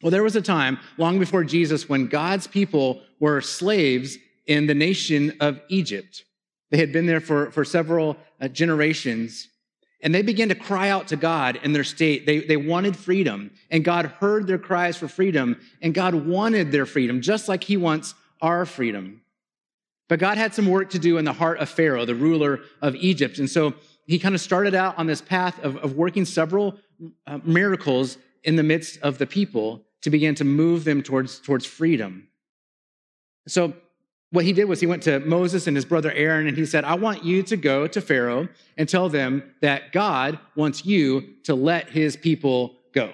Well, 0.01 0.11
there 0.11 0.23
was 0.23 0.35
a 0.35 0.41
time 0.41 0.79
long 0.97 1.19
before 1.19 1.43
Jesus 1.43 1.89
when 1.89 2.07
God's 2.07 2.47
people 2.47 3.01
were 3.19 3.41
slaves 3.41 4.17
in 4.47 4.67
the 4.67 4.73
nation 4.73 5.33
of 5.39 5.59
Egypt. 5.67 6.23
They 6.71 6.77
had 6.77 6.93
been 6.93 7.05
there 7.05 7.19
for, 7.19 7.51
for 7.51 7.65
several 7.65 8.17
uh, 8.39 8.47
generations. 8.47 9.49
And 10.05 10.13
they 10.13 10.21
began 10.21 10.49
to 10.49 10.55
cry 10.55 10.89
out 10.89 11.07
to 11.07 11.15
God 11.15 11.59
in 11.63 11.73
their 11.73 11.83
state. 11.83 12.27
They, 12.27 12.39
they 12.39 12.57
wanted 12.57 12.95
freedom. 12.95 13.49
And 13.71 13.83
God 13.83 14.05
heard 14.05 14.45
their 14.45 14.59
cries 14.59 14.95
for 14.95 15.07
freedom. 15.07 15.59
And 15.81 15.95
God 15.95 16.13
wanted 16.13 16.71
their 16.71 16.85
freedom, 16.85 17.21
just 17.21 17.49
like 17.49 17.63
He 17.63 17.75
wants 17.75 18.13
our 18.39 18.67
freedom. 18.67 19.21
But 20.07 20.19
God 20.19 20.37
had 20.37 20.53
some 20.53 20.67
work 20.67 20.91
to 20.91 20.99
do 20.99 21.17
in 21.17 21.25
the 21.25 21.33
heart 21.33 21.57
of 21.57 21.69
Pharaoh, 21.69 22.05
the 22.05 22.13
ruler 22.13 22.61
of 22.83 22.95
Egypt. 22.95 23.39
And 23.39 23.49
so 23.49 23.73
he 24.05 24.19
kind 24.19 24.35
of 24.35 24.41
started 24.41 24.75
out 24.75 24.95
on 24.99 25.07
this 25.07 25.21
path 25.21 25.57
of, 25.63 25.77
of 25.77 25.95
working 25.95 26.23
several 26.23 26.77
uh, 27.25 27.39
miracles 27.43 28.19
in 28.43 28.55
the 28.55 28.63
midst 28.63 28.99
of 29.01 29.17
the 29.17 29.25
people 29.25 29.81
to 30.01 30.11
begin 30.11 30.35
to 30.35 30.43
move 30.43 30.83
them 30.83 31.01
towards, 31.01 31.39
towards 31.39 31.65
freedom. 31.65 32.27
So 33.47 33.73
what 34.35 34.45
he 34.45 34.53
did 34.53 34.65
was 34.65 34.79
he 34.79 34.87
went 34.87 35.03
to 35.03 35.19
Moses 35.21 35.67
and 35.67 35.75
his 35.75 35.85
brother 35.85 36.11
Aaron 36.11 36.47
and 36.47 36.57
he 36.57 36.65
said, 36.65 36.83
I 36.83 36.95
want 36.95 37.23
you 37.23 37.41
to 37.43 37.57
go 37.57 37.87
to 37.87 38.01
Pharaoh 38.01 38.47
and 38.77 38.87
tell 38.87 39.09
them 39.09 39.43
that 39.61 39.91
God 39.91 40.39
wants 40.55 40.85
you 40.85 41.35
to 41.43 41.55
let 41.55 41.89
his 41.89 42.17
people 42.17 42.75
go. 42.93 43.11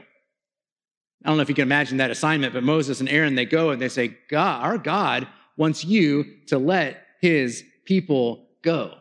I 1.23 1.29
don't 1.29 1.37
know 1.37 1.43
if 1.43 1.49
you 1.49 1.55
can 1.55 1.63
imagine 1.63 1.97
that 1.97 2.09
assignment, 2.09 2.53
but 2.53 2.63
Moses 2.63 2.99
and 2.99 3.07
Aaron, 3.07 3.35
they 3.35 3.45
go 3.45 3.69
and 3.69 3.81
they 3.81 3.89
say, 3.89 4.17
God, 4.29 4.63
our 4.63 4.77
God 4.77 5.27
wants 5.55 5.85
you 5.85 6.25
to 6.47 6.57
let 6.57 7.05
his 7.21 7.63
people 7.85 8.47
go. 8.63 8.95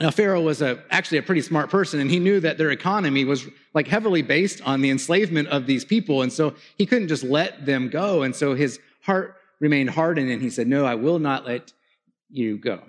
Now, 0.00 0.10
Pharaoh 0.10 0.40
was 0.40 0.62
a, 0.62 0.82
actually 0.90 1.18
a 1.18 1.22
pretty 1.22 1.42
smart 1.42 1.70
person, 1.70 2.00
and 2.00 2.10
he 2.10 2.18
knew 2.18 2.40
that 2.40 2.58
their 2.58 2.70
economy 2.70 3.24
was 3.24 3.46
like 3.72 3.86
heavily 3.86 4.22
based 4.22 4.60
on 4.62 4.80
the 4.80 4.90
enslavement 4.90 5.48
of 5.48 5.66
these 5.66 5.84
people. 5.84 6.22
And 6.22 6.32
so 6.32 6.54
he 6.76 6.86
couldn't 6.86 7.08
just 7.08 7.22
let 7.22 7.66
them 7.66 7.88
go. 7.88 8.22
And 8.22 8.34
so 8.34 8.54
his 8.54 8.80
heart 9.02 9.36
remained 9.62 9.90
hardened, 9.90 10.30
and 10.30 10.42
he 10.42 10.50
said, 10.50 10.66
No, 10.66 10.84
I 10.84 10.96
will 10.96 11.18
not 11.18 11.46
let 11.46 11.72
you 12.28 12.58
go. 12.58 12.82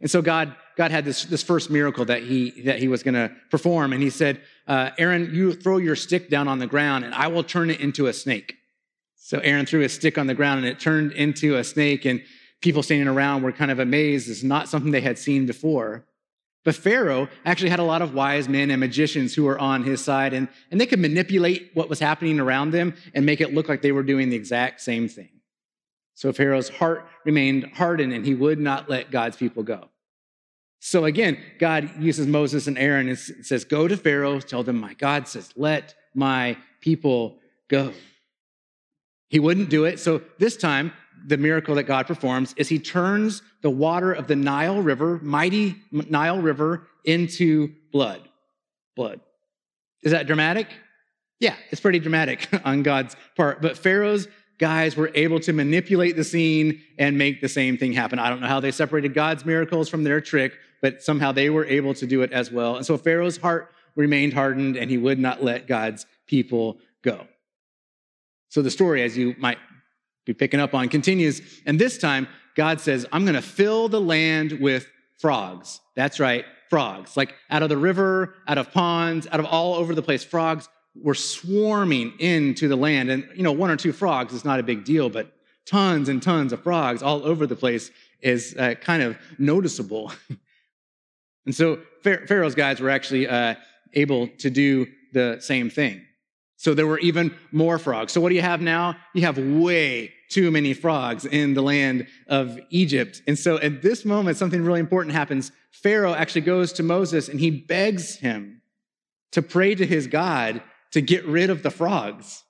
And 0.00 0.10
so 0.10 0.22
God, 0.22 0.56
God 0.76 0.90
had 0.90 1.04
this, 1.04 1.24
this 1.24 1.42
first 1.42 1.70
miracle 1.70 2.04
that 2.06 2.22
he, 2.22 2.62
that 2.62 2.78
he 2.78 2.88
was 2.88 3.02
going 3.02 3.14
to 3.14 3.32
perform. 3.50 3.92
And 3.92 4.02
he 4.02 4.10
said, 4.10 4.40
uh, 4.66 4.90
Aaron, 4.96 5.34
you 5.34 5.52
throw 5.52 5.76
your 5.78 5.96
stick 5.96 6.30
down 6.30 6.46
on 6.48 6.60
the 6.60 6.68
ground, 6.68 7.04
and 7.04 7.14
I 7.14 7.26
will 7.26 7.42
turn 7.42 7.68
it 7.68 7.80
into 7.80 8.06
a 8.06 8.12
snake. 8.12 8.56
So 9.16 9.40
Aaron 9.40 9.66
threw 9.66 9.82
a 9.82 9.88
stick 9.88 10.16
on 10.16 10.26
the 10.26 10.34
ground 10.34 10.60
and 10.60 10.68
it 10.68 10.80
turned 10.80 11.12
into 11.12 11.56
a 11.56 11.64
snake, 11.64 12.04
and 12.04 12.22
people 12.60 12.82
standing 12.82 13.08
around 13.08 13.42
were 13.42 13.52
kind 13.52 13.70
of 13.70 13.78
amazed. 13.78 14.30
It's 14.30 14.42
not 14.42 14.68
something 14.68 14.90
they 14.90 15.00
had 15.00 15.18
seen 15.18 15.46
before. 15.46 16.04
But 16.64 16.76
Pharaoh 16.76 17.28
actually 17.44 17.70
had 17.70 17.78
a 17.78 17.84
lot 17.84 18.02
of 18.02 18.14
wise 18.14 18.48
men 18.48 18.70
and 18.70 18.80
magicians 18.80 19.34
who 19.34 19.44
were 19.44 19.58
on 19.58 19.84
his 19.84 20.02
side, 20.02 20.32
and, 20.32 20.48
and 20.70 20.80
they 20.80 20.86
could 20.86 20.98
manipulate 20.98 21.70
what 21.74 21.88
was 21.88 21.98
happening 21.98 22.40
around 22.40 22.70
them 22.70 22.94
and 23.14 23.26
make 23.26 23.40
it 23.40 23.54
look 23.54 23.68
like 23.68 23.82
they 23.82 23.92
were 23.92 24.02
doing 24.02 24.28
the 24.28 24.36
exact 24.36 24.80
same 24.80 25.08
thing. 25.08 25.37
So 26.18 26.32
Pharaoh's 26.32 26.68
heart 26.68 27.06
remained 27.24 27.70
hardened, 27.74 28.12
and 28.12 28.26
he 28.26 28.34
would 28.34 28.58
not 28.58 28.90
let 28.90 29.12
God's 29.12 29.36
people 29.36 29.62
go. 29.62 29.88
So 30.80 31.04
again, 31.04 31.38
God 31.60 32.02
uses 32.02 32.26
Moses 32.26 32.66
and 32.66 32.76
Aaron 32.76 33.08
and 33.08 33.16
says, 33.16 33.62
Go 33.62 33.86
to 33.86 33.96
Pharaoh, 33.96 34.40
tell 34.40 34.64
them, 34.64 34.80
My 34.80 34.94
God 34.94 35.28
says, 35.28 35.52
let 35.54 35.94
my 36.16 36.56
people 36.80 37.38
go. 37.68 37.92
He 39.28 39.38
wouldn't 39.38 39.70
do 39.70 39.84
it. 39.84 40.00
So 40.00 40.20
this 40.38 40.56
time, 40.56 40.92
the 41.24 41.36
miracle 41.36 41.76
that 41.76 41.84
God 41.84 42.08
performs 42.08 42.52
is 42.56 42.68
he 42.68 42.80
turns 42.80 43.40
the 43.62 43.70
water 43.70 44.12
of 44.12 44.26
the 44.26 44.34
Nile 44.34 44.82
River, 44.82 45.20
mighty 45.22 45.76
Nile 45.92 46.42
River, 46.42 46.88
into 47.04 47.72
blood. 47.92 48.28
Blood. 48.96 49.20
Is 50.02 50.10
that 50.10 50.26
dramatic? 50.26 50.66
Yeah, 51.38 51.54
it's 51.70 51.80
pretty 51.80 52.00
dramatic 52.00 52.48
on 52.64 52.82
God's 52.82 53.14
part. 53.36 53.62
But 53.62 53.78
Pharaoh's 53.78 54.26
guys 54.58 54.96
were 54.96 55.10
able 55.14 55.40
to 55.40 55.52
manipulate 55.52 56.16
the 56.16 56.24
scene 56.24 56.82
and 56.98 57.16
make 57.16 57.40
the 57.40 57.48
same 57.48 57.78
thing 57.78 57.92
happen. 57.92 58.18
I 58.18 58.28
don't 58.28 58.40
know 58.40 58.48
how 58.48 58.60
they 58.60 58.72
separated 58.72 59.14
God's 59.14 59.44
miracles 59.44 59.88
from 59.88 60.04
their 60.04 60.20
trick, 60.20 60.58
but 60.82 61.02
somehow 61.02 61.32
they 61.32 61.48
were 61.48 61.64
able 61.64 61.94
to 61.94 62.06
do 62.06 62.22
it 62.22 62.32
as 62.32 62.50
well. 62.50 62.76
And 62.76 62.84
so 62.84 62.98
Pharaoh's 62.98 63.36
heart 63.36 63.72
remained 63.94 64.34
hardened 64.34 64.76
and 64.76 64.90
he 64.90 64.98
would 64.98 65.18
not 65.18 65.42
let 65.42 65.66
God's 65.66 66.06
people 66.26 66.78
go. 67.02 67.26
So 68.48 68.62
the 68.62 68.70
story, 68.70 69.02
as 69.02 69.16
you 69.16 69.34
might 69.38 69.58
be 70.24 70.34
picking 70.34 70.60
up 70.60 70.74
on, 70.74 70.88
continues. 70.88 71.42
And 71.64 71.78
this 71.78 71.98
time, 71.98 72.26
God 72.54 72.80
says, 72.80 73.06
I'm 73.12 73.24
going 73.24 73.34
to 73.34 73.42
fill 73.42 73.88
the 73.88 74.00
land 74.00 74.52
with 74.60 74.88
frogs. 75.18 75.80
That's 75.94 76.18
right, 76.18 76.44
frogs. 76.70 77.16
Like 77.16 77.34
out 77.50 77.62
of 77.62 77.68
the 77.68 77.76
river, 77.76 78.34
out 78.46 78.58
of 78.58 78.72
ponds, 78.72 79.26
out 79.30 79.40
of 79.40 79.46
all 79.46 79.74
over 79.74 79.94
the 79.94 80.02
place, 80.02 80.24
frogs 80.24 80.68
were 81.02 81.14
swarming 81.14 82.12
into 82.18 82.68
the 82.68 82.76
land. 82.76 83.10
And, 83.10 83.28
you 83.34 83.42
know, 83.42 83.52
one 83.52 83.70
or 83.70 83.76
two 83.76 83.92
frogs 83.92 84.32
is 84.32 84.44
not 84.44 84.60
a 84.60 84.62
big 84.62 84.84
deal, 84.84 85.08
but 85.10 85.32
tons 85.66 86.08
and 86.08 86.22
tons 86.22 86.52
of 86.52 86.62
frogs 86.62 87.02
all 87.02 87.24
over 87.24 87.46
the 87.46 87.56
place 87.56 87.90
is 88.20 88.56
uh, 88.58 88.74
kind 88.80 89.02
of 89.02 89.16
noticeable. 89.38 90.12
and 91.46 91.54
so 91.54 91.78
Pharaoh's 92.02 92.54
guys 92.54 92.80
were 92.80 92.90
actually 92.90 93.28
uh, 93.28 93.54
able 93.94 94.28
to 94.38 94.50
do 94.50 94.86
the 95.12 95.38
same 95.40 95.70
thing. 95.70 96.04
So 96.56 96.74
there 96.74 96.86
were 96.86 96.98
even 96.98 97.36
more 97.52 97.78
frogs. 97.78 98.12
So 98.12 98.20
what 98.20 98.30
do 98.30 98.34
you 98.34 98.42
have 98.42 98.60
now? 98.60 98.96
You 99.14 99.22
have 99.22 99.38
way 99.38 100.12
too 100.28 100.50
many 100.50 100.74
frogs 100.74 101.24
in 101.24 101.54
the 101.54 101.62
land 101.62 102.08
of 102.26 102.58
Egypt. 102.70 103.22
And 103.26 103.38
so 103.38 103.58
at 103.58 103.80
this 103.80 104.04
moment, 104.04 104.36
something 104.36 104.62
really 104.62 104.80
important 104.80 105.14
happens. 105.14 105.52
Pharaoh 105.70 106.14
actually 106.14 106.40
goes 106.40 106.72
to 106.74 106.82
Moses 106.82 107.28
and 107.28 107.38
he 107.38 107.50
begs 107.50 108.16
him 108.16 108.60
to 109.32 109.42
pray 109.42 109.74
to 109.74 109.86
his 109.86 110.08
God 110.08 110.60
to 110.92 111.00
get 111.00 111.24
rid 111.26 111.50
of 111.50 111.62
the 111.62 111.70
frogs. 111.70 112.44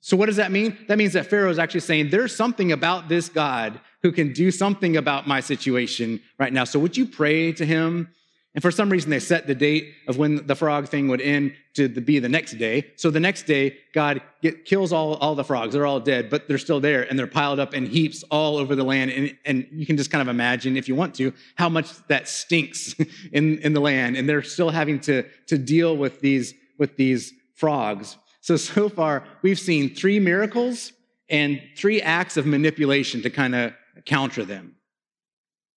So 0.00 0.16
what 0.16 0.26
does 0.26 0.36
that 0.36 0.52
mean? 0.52 0.76
That 0.88 0.98
means 0.98 1.14
that 1.14 1.26
Pharaoh 1.26 1.50
is 1.50 1.58
actually 1.58 1.80
saying, 1.80 2.10
there's 2.10 2.34
something 2.36 2.72
about 2.72 3.08
this 3.08 3.28
God 3.28 3.80
who 4.02 4.12
can 4.12 4.32
do 4.32 4.50
something 4.50 4.96
about 4.96 5.26
my 5.26 5.40
situation 5.40 6.20
right 6.38 6.52
now. 6.52 6.64
So 6.64 6.78
would 6.78 6.96
you 6.96 7.06
pray 7.06 7.52
to 7.52 7.64
him 7.64 8.08
and 8.54 8.62
for 8.62 8.70
some 8.70 8.88
reason, 8.88 9.10
they 9.10 9.18
set 9.18 9.48
the 9.48 9.54
date 9.54 9.94
of 10.06 10.16
when 10.16 10.46
the 10.46 10.54
frog 10.54 10.88
thing 10.88 11.08
would 11.08 11.20
end 11.20 11.54
to 11.74 11.88
be 11.88 12.20
the 12.20 12.28
next 12.28 12.52
day. 12.52 12.92
So 12.94 13.10
the 13.10 13.18
next 13.18 13.46
day, 13.46 13.78
God 13.92 14.22
get, 14.42 14.64
kills 14.64 14.92
all, 14.92 15.14
all 15.14 15.34
the 15.34 15.42
frogs. 15.42 15.72
They're 15.72 15.86
all 15.86 15.98
dead, 15.98 16.30
but 16.30 16.46
they're 16.46 16.58
still 16.58 16.78
there 16.78 17.02
and 17.02 17.18
they're 17.18 17.26
piled 17.26 17.58
up 17.58 17.74
in 17.74 17.84
heaps 17.84 18.22
all 18.30 18.56
over 18.56 18.76
the 18.76 18.84
land. 18.84 19.10
And, 19.10 19.36
and 19.44 19.66
you 19.72 19.84
can 19.84 19.96
just 19.96 20.12
kind 20.12 20.22
of 20.22 20.28
imagine, 20.28 20.76
if 20.76 20.86
you 20.86 20.94
want 20.94 21.16
to, 21.16 21.32
how 21.56 21.68
much 21.68 21.90
that 22.06 22.28
stinks 22.28 22.94
in, 23.32 23.58
in 23.58 23.72
the 23.72 23.80
land. 23.80 24.16
And 24.16 24.28
they're 24.28 24.42
still 24.42 24.70
having 24.70 25.00
to, 25.00 25.24
to 25.48 25.58
deal 25.58 25.96
with 25.96 26.20
these, 26.20 26.54
with 26.78 26.96
these 26.96 27.32
frogs. 27.54 28.16
So, 28.40 28.56
so 28.56 28.88
far, 28.88 29.24
we've 29.42 29.58
seen 29.58 29.94
three 29.94 30.20
miracles 30.20 30.92
and 31.28 31.62
three 31.76 32.02
acts 32.02 32.36
of 32.36 32.46
manipulation 32.46 33.22
to 33.22 33.30
kind 33.30 33.54
of 33.54 33.72
counter 34.04 34.44
them. 34.44 34.76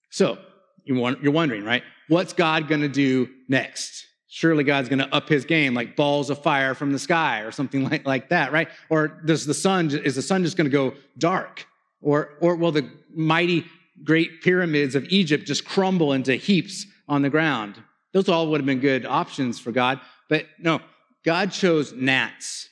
So, 0.09 0.37
you're 0.83 1.31
wondering, 1.31 1.63
right? 1.63 1.83
What's 2.07 2.33
God 2.33 2.67
going 2.67 2.81
to 2.81 2.87
do 2.87 3.29
next? 3.49 4.05
Surely 4.27 4.63
God's 4.63 4.89
going 4.89 4.99
to 4.99 5.13
up 5.13 5.27
his 5.27 5.45
game, 5.45 5.73
like 5.73 5.95
balls 5.95 6.29
of 6.29 6.41
fire 6.41 6.73
from 6.73 6.91
the 6.91 6.99
sky 6.99 7.41
or 7.41 7.51
something 7.51 7.83
like, 7.89 8.05
like 8.05 8.29
that, 8.29 8.51
right? 8.51 8.69
Or 8.89 9.07
does 9.07 9.45
the 9.45 9.53
sun, 9.53 9.91
is 9.91 10.15
the 10.15 10.21
sun 10.21 10.43
just 10.43 10.57
going 10.57 10.69
to 10.69 10.71
go 10.71 10.93
dark? 11.17 11.65
Or, 12.01 12.37
or 12.39 12.55
will 12.55 12.71
the 12.71 12.89
mighty 13.13 13.65
great 14.03 14.41
pyramids 14.41 14.95
of 14.95 15.05
Egypt 15.05 15.45
just 15.45 15.65
crumble 15.65 16.13
into 16.13 16.35
heaps 16.35 16.85
on 17.07 17.21
the 17.21 17.29
ground? 17.29 17.81
Those 18.13 18.29
all 18.29 18.47
would 18.49 18.59
have 18.61 18.65
been 18.65 18.79
good 18.79 19.05
options 19.05 19.59
for 19.59 19.71
God. 19.71 19.99
But 20.29 20.45
no, 20.59 20.81
God 21.23 21.51
chose 21.51 21.93
gnats. 21.93 22.69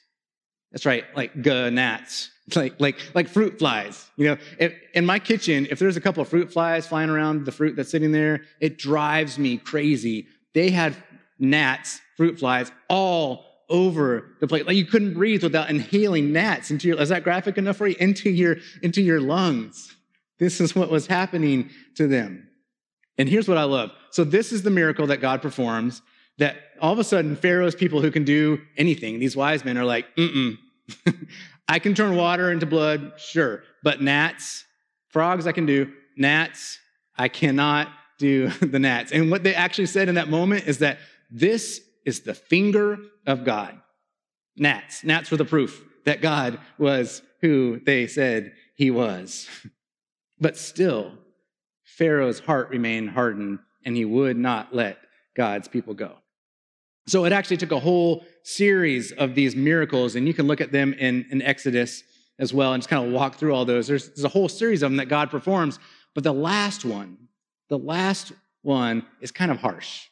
That's 0.71 0.85
right, 0.85 1.05
like 1.15 1.35
gnats. 1.35 2.31
Like 2.55 2.79
like 2.79 2.99
like 3.15 3.27
fruit 3.27 3.57
flies 3.57 4.07
you 4.17 4.27
know? 4.27 4.37
If, 4.59 4.71
in 4.93 5.03
my 5.03 5.17
kitchen 5.17 5.65
if 5.71 5.79
there's 5.79 5.97
a 5.97 5.99
couple 5.99 6.21
of 6.21 6.29
fruit 6.29 6.53
flies 6.53 6.85
flying 6.85 7.09
around 7.09 7.43
the 7.43 7.51
fruit 7.51 7.75
that's 7.75 7.89
sitting 7.89 8.11
there 8.11 8.43
it 8.59 8.77
drives 8.77 9.39
me 9.39 9.57
crazy. 9.57 10.27
They 10.53 10.69
had 10.69 10.95
gnats 11.39 12.01
fruit 12.15 12.37
flies 12.37 12.71
all 12.87 13.45
over 13.67 14.35
the 14.41 14.47
place. 14.47 14.63
Like 14.65 14.75
you 14.75 14.85
couldn't 14.85 15.15
breathe 15.15 15.41
without 15.41 15.71
inhaling 15.71 16.31
gnats 16.31 16.69
into 16.69 16.87
your 16.87 17.01
is 17.01 17.09
that 17.09 17.23
graphic 17.23 17.57
enough 17.57 17.77
for 17.77 17.87
you? 17.87 17.95
Into 17.99 18.29
your 18.29 18.57
into 18.83 19.01
your 19.01 19.19
lungs. 19.19 19.95
This 20.37 20.61
is 20.61 20.75
what 20.75 20.91
was 20.91 21.07
happening 21.07 21.71
to 21.95 22.07
them. 22.07 22.47
And 23.17 23.27
here's 23.27 23.47
what 23.47 23.57
i 23.57 23.63
love. 23.63 23.89
So 24.11 24.23
this 24.23 24.51
is 24.51 24.61
the 24.61 24.69
miracle 24.69 25.07
that 25.07 25.19
god 25.19 25.41
performs 25.41 26.03
that 26.37 26.57
all 26.81 26.91
of 26.93 26.99
a 26.99 27.03
sudden 27.03 27.35
pharaoh's 27.35 27.75
people 27.75 28.01
who 28.01 28.11
can 28.11 28.23
do 28.23 28.59
anything 28.77 29.19
these 29.19 29.35
wise 29.35 29.63
men 29.63 29.77
are 29.77 29.85
like 29.85 30.05
mm-mm 30.15 30.57
I 31.67 31.79
can 31.79 31.95
turn 31.95 32.15
water 32.15 32.51
into 32.51 32.65
blood, 32.65 33.13
sure, 33.17 33.63
but 33.83 34.01
gnats, 34.01 34.65
frogs, 35.09 35.47
I 35.47 35.51
can 35.51 35.65
do. 35.65 35.91
Gnats, 36.17 36.79
I 37.17 37.27
cannot 37.27 37.89
do 38.19 38.49
the 38.61 38.79
gnats. 38.79 39.11
And 39.11 39.31
what 39.31 39.43
they 39.43 39.55
actually 39.55 39.87
said 39.87 40.09
in 40.09 40.15
that 40.15 40.29
moment 40.29 40.67
is 40.67 40.79
that 40.79 40.99
this 41.31 41.81
is 42.05 42.21
the 42.21 42.33
finger 42.33 42.97
of 43.25 43.43
God. 43.43 43.79
Gnats. 44.55 45.03
Gnats 45.03 45.31
were 45.31 45.37
the 45.37 45.45
proof 45.45 45.83
that 46.05 46.21
God 46.21 46.59
was 46.77 47.21
who 47.41 47.81
they 47.85 48.07
said 48.07 48.53
he 48.75 48.91
was. 48.91 49.47
But 50.37 50.57
still, 50.57 51.13
Pharaoh's 51.85 52.41
heart 52.41 52.69
remained 52.69 53.11
hardened 53.11 53.59
and 53.85 53.95
he 53.95 54.03
would 54.03 54.35
not 54.35 54.75
let 54.75 54.97
God's 55.33 55.69
people 55.69 55.93
go. 55.93 56.17
So 57.07 57.25
it 57.25 57.31
actually 57.31 57.57
took 57.57 57.71
a 57.71 57.79
whole 57.79 58.25
series 58.43 59.11
of 59.11 59.35
these 59.35 59.55
miracles, 59.55 60.15
and 60.15 60.27
you 60.27 60.33
can 60.33 60.47
look 60.47 60.61
at 60.61 60.71
them 60.71 60.93
in, 60.93 61.25
in 61.29 61.41
Exodus 61.41 62.03
as 62.39 62.53
well 62.53 62.73
and 62.73 62.81
just 62.81 62.89
kind 62.89 63.05
of 63.05 63.13
walk 63.13 63.35
through 63.35 63.53
all 63.53 63.65
those. 63.65 63.87
There's, 63.87 64.07
there's 64.09 64.25
a 64.25 64.29
whole 64.29 64.49
series 64.49 64.81
of 64.81 64.91
them 64.91 64.97
that 64.97 65.07
God 65.07 65.29
performs, 65.29 65.79
but 66.13 66.23
the 66.23 66.33
last 66.33 66.83
one, 66.83 67.17
the 67.69 67.77
last 67.77 68.33
one 68.61 69.05
is 69.21 69.31
kind 69.31 69.51
of 69.51 69.57
harsh. 69.57 70.07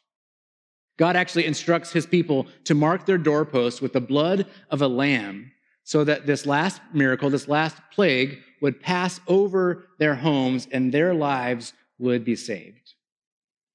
God 0.96 1.16
actually 1.16 1.46
instructs 1.46 1.92
his 1.92 2.06
people 2.06 2.46
to 2.64 2.74
mark 2.74 3.04
their 3.04 3.18
doorposts 3.18 3.80
with 3.80 3.92
the 3.92 4.00
blood 4.00 4.46
of 4.70 4.80
a 4.80 4.88
lamb 4.88 5.50
so 5.82 6.04
that 6.04 6.26
this 6.26 6.46
last 6.46 6.80
miracle, 6.92 7.28
this 7.28 7.48
last 7.48 7.76
plague, 7.92 8.38
would 8.62 8.80
pass 8.80 9.20
over 9.26 9.86
their 9.98 10.14
homes 10.14 10.68
and 10.70 10.92
their 10.92 11.12
lives 11.12 11.72
would 11.98 12.24
be 12.24 12.36
saved. 12.36 12.83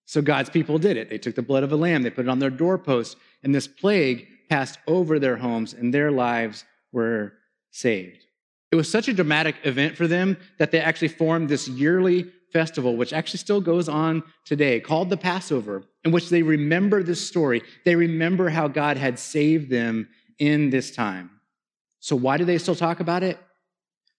So 0.09 0.23
God's 0.23 0.49
people 0.49 0.79
did 0.79 0.97
it. 0.97 1.07
They 1.07 1.19
took 1.19 1.35
the 1.35 1.43
blood 1.43 1.61
of 1.61 1.71
a 1.71 1.75
lamb, 1.75 2.01
they 2.01 2.09
put 2.09 2.25
it 2.25 2.29
on 2.29 2.39
their 2.39 2.49
doorposts, 2.49 3.15
and 3.43 3.53
this 3.53 3.67
plague 3.67 4.25
passed 4.49 4.79
over 4.87 5.19
their 5.19 5.37
homes, 5.37 5.71
and 5.73 5.93
their 5.93 6.09
lives 6.09 6.65
were 6.91 7.33
saved. 7.69 8.25
It 8.71 8.75
was 8.75 8.89
such 8.89 9.07
a 9.07 9.13
dramatic 9.13 9.57
event 9.65 9.95
for 9.95 10.07
them 10.07 10.35
that 10.57 10.71
they 10.71 10.79
actually 10.79 11.09
formed 11.09 11.47
this 11.47 11.67
yearly 11.67 12.23
festival, 12.51 12.97
which 12.97 13.13
actually 13.13 13.37
still 13.37 13.61
goes 13.61 13.87
on 13.87 14.23
today, 14.45 14.79
called 14.79 15.11
the 15.11 15.15
Passover, 15.15 15.83
in 16.03 16.09
which 16.09 16.29
they 16.29 16.41
remember 16.41 17.03
this 17.03 17.27
story. 17.27 17.61
They 17.85 17.95
remember 17.95 18.49
how 18.49 18.67
God 18.67 18.97
had 18.97 19.19
saved 19.19 19.69
them 19.69 20.09
in 20.39 20.71
this 20.71 20.89
time. 20.89 21.29
So, 21.99 22.15
why 22.15 22.37
do 22.37 22.45
they 22.45 22.57
still 22.57 22.73
talk 22.73 22.99
about 22.99 23.21
it? 23.21 23.37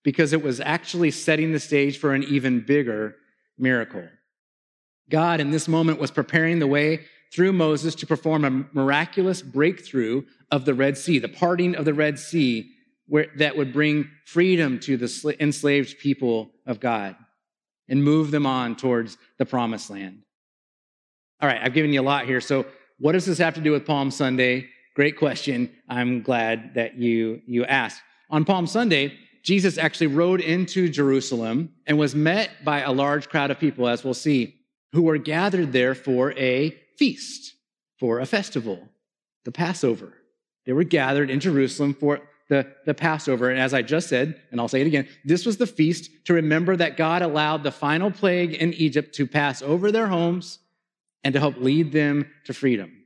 Because 0.04 0.32
it 0.32 0.44
was 0.44 0.60
actually 0.60 1.10
setting 1.10 1.50
the 1.50 1.58
stage 1.58 1.98
for 1.98 2.14
an 2.14 2.22
even 2.22 2.60
bigger 2.60 3.16
miracle. 3.58 4.08
God, 5.10 5.40
in 5.40 5.50
this 5.50 5.68
moment, 5.68 6.00
was 6.00 6.10
preparing 6.10 6.58
the 6.58 6.66
way 6.66 7.04
through 7.32 7.52
Moses 7.52 7.94
to 7.96 8.06
perform 8.06 8.44
a 8.44 8.64
miraculous 8.72 9.42
breakthrough 9.42 10.22
of 10.50 10.64
the 10.64 10.74
Red 10.74 10.96
Sea, 10.96 11.18
the 11.18 11.28
parting 11.28 11.76
of 11.76 11.84
the 11.84 11.94
Red 11.94 12.18
Sea, 12.18 12.70
where, 13.06 13.26
that 13.36 13.56
would 13.56 13.72
bring 13.72 14.08
freedom 14.24 14.78
to 14.80 14.96
the 14.96 15.36
enslaved 15.40 15.98
people 15.98 16.50
of 16.66 16.80
God 16.80 17.16
and 17.88 18.02
move 18.02 18.30
them 18.30 18.46
on 18.46 18.76
towards 18.76 19.18
the 19.38 19.46
promised 19.46 19.90
land. 19.90 20.22
All 21.40 21.48
right, 21.48 21.60
I've 21.62 21.74
given 21.74 21.92
you 21.92 22.00
a 22.00 22.02
lot 22.02 22.26
here. 22.26 22.40
So, 22.40 22.66
what 22.98 23.12
does 23.12 23.26
this 23.26 23.38
have 23.38 23.54
to 23.54 23.60
do 23.60 23.72
with 23.72 23.86
Palm 23.86 24.10
Sunday? 24.10 24.68
Great 24.94 25.16
question. 25.16 25.70
I'm 25.88 26.22
glad 26.22 26.74
that 26.74 26.96
you, 26.96 27.40
you 27.46 27.64
asked. 27.64 28.02
On 28.28 28.44
Palm 28.44 28.66
Sunday, 28.66 29.14
Jesus 29.42 29.78
actually 29.78 30.08
rode 30.08 30.40
into 30.40 30.88
Jerusalem 30.88 31.70
and 31.86 31.98
was 31.98 32.14
met 32.14 32.50
by 32.62 32.80
a 32.80 32.92
large 32.92 33.28
crowd 33.28 33.50
of 33.50 33.58
people, 33.58 33.88
as 33.88 34.04
we'll 34.04 34.14
see. 34.14 34.59
Who 34.92 35.02
were 35.02 35.18
gathered 35.18 35.72
there 35.72 35.94
for 35.94 36.32
a 36.32 36.70
feast, 36.96 37.54
for 37.98 38.20
a 38.20 38.26
festival, 38.26 38.88
the 39.44 39.52
Passover. 39.52 40.14
They 40.66 40.72
were 40.72 40.84
gathered 40.84 41.30
in 41.30 41.40
Jerusalem 41.40 41.94
for 41.94 42.20
the, 42.48 42.66
the 42.84 42.94
Passover. 42.94 43.48
And 43.48 43.58
as 43.58 43.72
I 43.72 43.82
just 43.82 44.08
said, 44.08 44.40
and 44.50 44.60
I'll 44.60 44.68
say 44.68 44.80
it 44.80 44.86
again, 44.86 45.08
this 45.24 45.46
was 45.46 45.56
the 45.56 45.66
feast 45.66 46.10
to 46.26 46.34
remember 46.34 46.76
that 46.76 46.96
God 46.96 47.22
allowed 47.22 47.62
the 47.62 47.70
final 47.70 48.10
plague 48.10 48.54
in 48.54 48.74
Egypt 48.74 49.14
to 49.14 49.26
pass 49.26 49.62
over 49.62 49.90
their 49.92 50.08
homes 50.08 50.58
and 51.22 51.32
to 51.32 51.40
help 51.40 51.56
lead 51.58 51.92
them 51.92 52.28
to 52.44 52.52
freedom. 52.52 53.04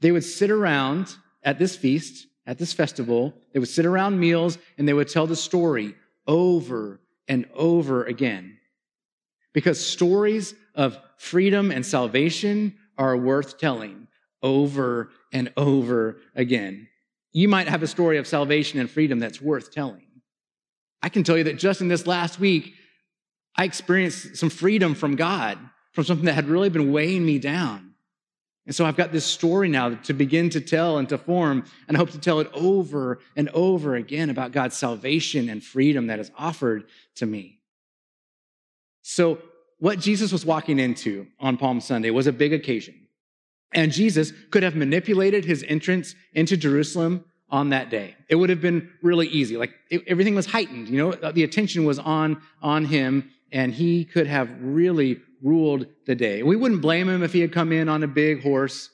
They 0.00 0.12
would 0.12 0.24
sit 0.24 0.50
around 0.50 1.16
at 1.42 1.58
this 1.58 1.74
feast, 1.74 2.26
at 2.46 2.58
this 2.58 2.72
festival, 2.72 3.34
they 3.52 3.58
would 3.58 3.68
sit 3.68 3.86
around 3.86 4.20
meals 4.20 4.58
and 4.76 4.86
they 4.86 4.92
would 4.92 5.08
tell 5.08 5.26
the 5.26 5.36
story 5.36 5.94
over 6.26 7.00
and 7.28 7.46
over 7.54 8.04
again. 8.04 8.58
Because 9.52 9.84
stories 9.84 10.54
of 10.74 10.98
freedom 11.16 11.70
and 11.70 11.84
salvation 11.84 12.76
are 12.96 13.16
worth 13.16 13.58
telling 13.58 14.08
over 14.42 15.10
and 15.32 15.52
over 15.56 16.18
again. 16.34 16.88
You 17.32 17.48
might 17.48 17.68
have 17.68 17.82
a 17.82 17.86
story 17.86 18.18
of 18.18 18.26
salvation 18.26 18.80
and 18.80 18.90
freedom 18.90 19.18
that's 19.18 19.40
worth 19.40 19.72
telling. 19.72 20.06
I 21.02 21.08
can 21.08 21.24
tell 21.24 21.36
you 21.36 21.44
that 21.44 21.58
just 21.58 21.80
in 21.80 21.88
this 21.88 22.06
last 22.06 22.40
week, 22.40 22.74
I 23.56 23.64
experienced 23.64 24.36
some 24.36 24.50
freedom 24.50 24.94
from 24.94 25.16
God, 25.16 25.58
from 25.92 26.04
something 26.04 26.26
that 26.26 26.34
had 26.34 26.48
really 26.48 26.68
been 26.68 26.92
weighing 26.92 27.24
me 27.24 27.38
down. 27.38 27.94
And 28.66 28.74
so 28.74 28.84
I've 28.84 28.96
got 28.96 29.10
this 29.10 29.24
story 29.24 29.68
now 29.68 29.90
to 29.94 30.12
begin 30.12 30.50
to 30.50 30.60
tell 30.60 30.98
and 30.98 31.08
to 31.08 31.18
form, 31.18 31.64
and 31.88 31.96
I 31.96 31.98
hope 31.98 32.10
to 32.10 32.20
tell 32.20 32.40
it 32.40 32.50
over 32.52 33.18
and 33.36 33.48
over 33.50 33.96
again 33.96 34.30
about 34.30 34.52
God's 34.52 34.76
salvation 34.76 35.48
and 35.48 35.64
freedom 35.64 36.06
that 36.08 36.20
is 36.20 36.30
offered 36.36 36.84
to 37.16 37.26
me. 37.26 37.59
So, 39.02 39.38
what 39.78 39.98
Jesus 39.98 40.30
was 40.30 40.44
walking 40.44 40.78
into 40.78 41.26
on 41.38 41.56
Palm 41.56 41.80
Sunday 41.80 42.10
was 42.10 42.26
a 42.26 42.32
big 42.32 42.52
occasion. 42.52 42.94
And 43.72 43.92
Jesus 43.92 44.32
could 44.50 44.62
have 44.62 44.76
manipulated 44.76 45.44
his 45.44 45.64
entrance 45.66 46.14
into 46.34 46.56
Jerusalem 46.56 47.24
on 47.50 47.70
that 47.70 47.88
day. 47.88 48.14
It 48.28 48.36
would 48.36 48.50
have 48.50 48.60
been 48.60 48.90
really 49.02 49.26
easy. 49.28 49.56
Like 49.56 49.72
it, 49.90 50.02
everything 50.06 50.34
was 50.34 50.46
heightened, 50.46 50.88
you 50.88 50.98
know, 50.98 51.32
the 51.32 51.44
attention 51.44 51.84
was 51.84 51.98
on, 51.98 52.42
on 52.62 52.84
him 52.84 53.30
and 53.52 53.72
he 53.72 54.04
could 54.04 54.26
have 54.26 54.50
really 54.60 55.20
ruled 55.42 55.86
the 56.06 56.14
day. 56.14 56.42
We 56.42 56.56
wouldn't 56.56 56.82
blame 56.82 57.08
him 57.08 57.22
if 57.22 57.32
he 57.32 57.40
had 57.40 57.52
come 57.52 57.72
in 57.72 57.88
on 57.88 58.02
a 58.02 58.08
big 58.08 58.42
horse. 58.42 58.90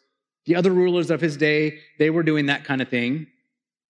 The 0.47 0.57
other 0.57 0.71
rulers 0.71 1.11
of 1.11 1.21
his 1.21 1.37
day, 1.37 1.79
they 1.99 2.11
were 2.11 2.23
doing 2.23 2.47
that 2.47 2.65
kind 2.65 2.81
of 2.81 2.89
thing. 2.89 3.27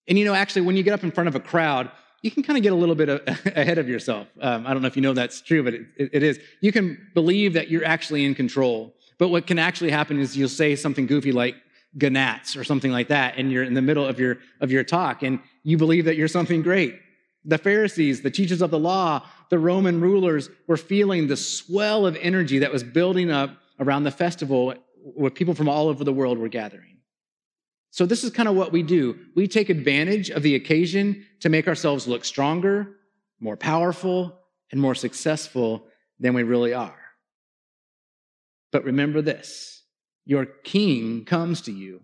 And 0.09 0.19
you 0.19 0.25
know, 0.25 0.35
actually, 0.35 0.63
when 0.63 0.77
you 0.77 0.83
get 0.83 0.95
up 0.95 1.05
in 1.05 1.11
front 1.11 1.29
of 1.29 1.35
a 1.35 1.41
crowd, 1.41 1.91
you 2.27 2.33
can 2.33 2.43
kind 2.43 2.57
of 2.57 2.63
get 2.65 2.73
a 2.73 2.77
little 2.77 2.97
bit 2.97 3.09
ahead 3.57 3.79
of 3.79 3.89
yourself. 3.89 4.27
Um, 4.41 4.67
I 4.67 4.73
don't 4.73 4.83
know 4.83 4.89
if 4.89 4.97
you 4.97 5.03
know 5.03 5.15
that's 5.15 5.41
true, 5.41 5.63
but 5.63 5.75
it, 5.75 5.87
it 5.97 6.23
is. 6.23 6.41
You 6.61 6.73
can 6.73 7.09
believe 7.15 7.53
that 7.53 7.71
you're 7.71 7.85
actually 7.85 8.25
in 8.25 8.35
control. 8.35 8.93
But 9.17 9.29
what 9.29 9.47
can 9.47 9.59
actually 9.59 9.93
happen 9.93 10.19
is 10.19 10.37
you'll 10.37 10.49
say 10.49 10.75
something 10.75 11.07
goofy 11.07 11.33
like 11.33 11.55
gnats 11.95 12.57
or 12.57 12.65
something 12.65 12.91
like 12.91 13.09
that, 13.09 13.35
and 13.39 13.51
you're 13.51 13.63
in 13.63 13.75
the 13.75 13.81
middle 13.81 14.05
of 14.05 14.19
your, 14.19 14.39
of 14.61 14.71
your 14.71 14.85
talk, 14.85 15.23
and 15.23 15.39
you 15.63 15.79
believe 15.79 16.05
that 16.05 16.17
you're 16.17 16.29
something 16.29 16.63
great. 16.63 17.01
The 17.45 17.59
Pharisees, 17.59 18.23
the 18.23 18.31
teachers 18.31 18.61
of 18.61 18.71
the 18.73 18.79
law, 18.79 19.23
the 19.49 19.59
Roman 19.59 20.01
rulers 20.01 20.51
were 20.67 20.77
feeling 20.77 21.29
the 21.29 21.37
swell 21.37 22.05
of 22.05 22.17
energy 22.17 22.59
that 22.59 22.73
was 22.73 22.83
building 22.83 23.31
up 23.31 23.51
around 23.79 24.03
the 24.03 24.11
festival 24.11 24.75
where 25.15 25.31
people 25.31 25.55
from 25.55 25.69
all 25.69 25.87
over 25.89 26.03
the 26.03 26.13
world 26.13 26.39
were 26.39 26.49
gathering. 26.49 26.96
So, 27.97 28.05
this 28.05 28.25
is 28.25 28.31
kind 28.31 28.47
of 28.47 28.55
what 28.55 28.73
we 28.73 28.83
do. 28.83 29.19
We 29.35 29.49
take 29.49 29.71
advantage 29.71 30.29
of 30.29 30.43
the 30.43 30.55
occasion 30.55 31.25
to 31.41 31.49
make 31.49 31.67
ourselves 31.67 32.07
look 32.07 32.27
stronger, 32.27 32.97
more 33.41 33.57
powerful, 33.57 34.39
and 34.71 34.79
more 34.79 34.95
successful 34.95 35.87
than 36.21 36.35
we 36.35 36.43
really 36.43 36.75
are. 36.75 36.99
But 38.71 38.85
remember 38.85 39.23
this 39.23 39.83
your 40.27 40.45
king 40.45 41.25
comes 41.25 41.63
to 41.63 41.73
you, 41.73 42.03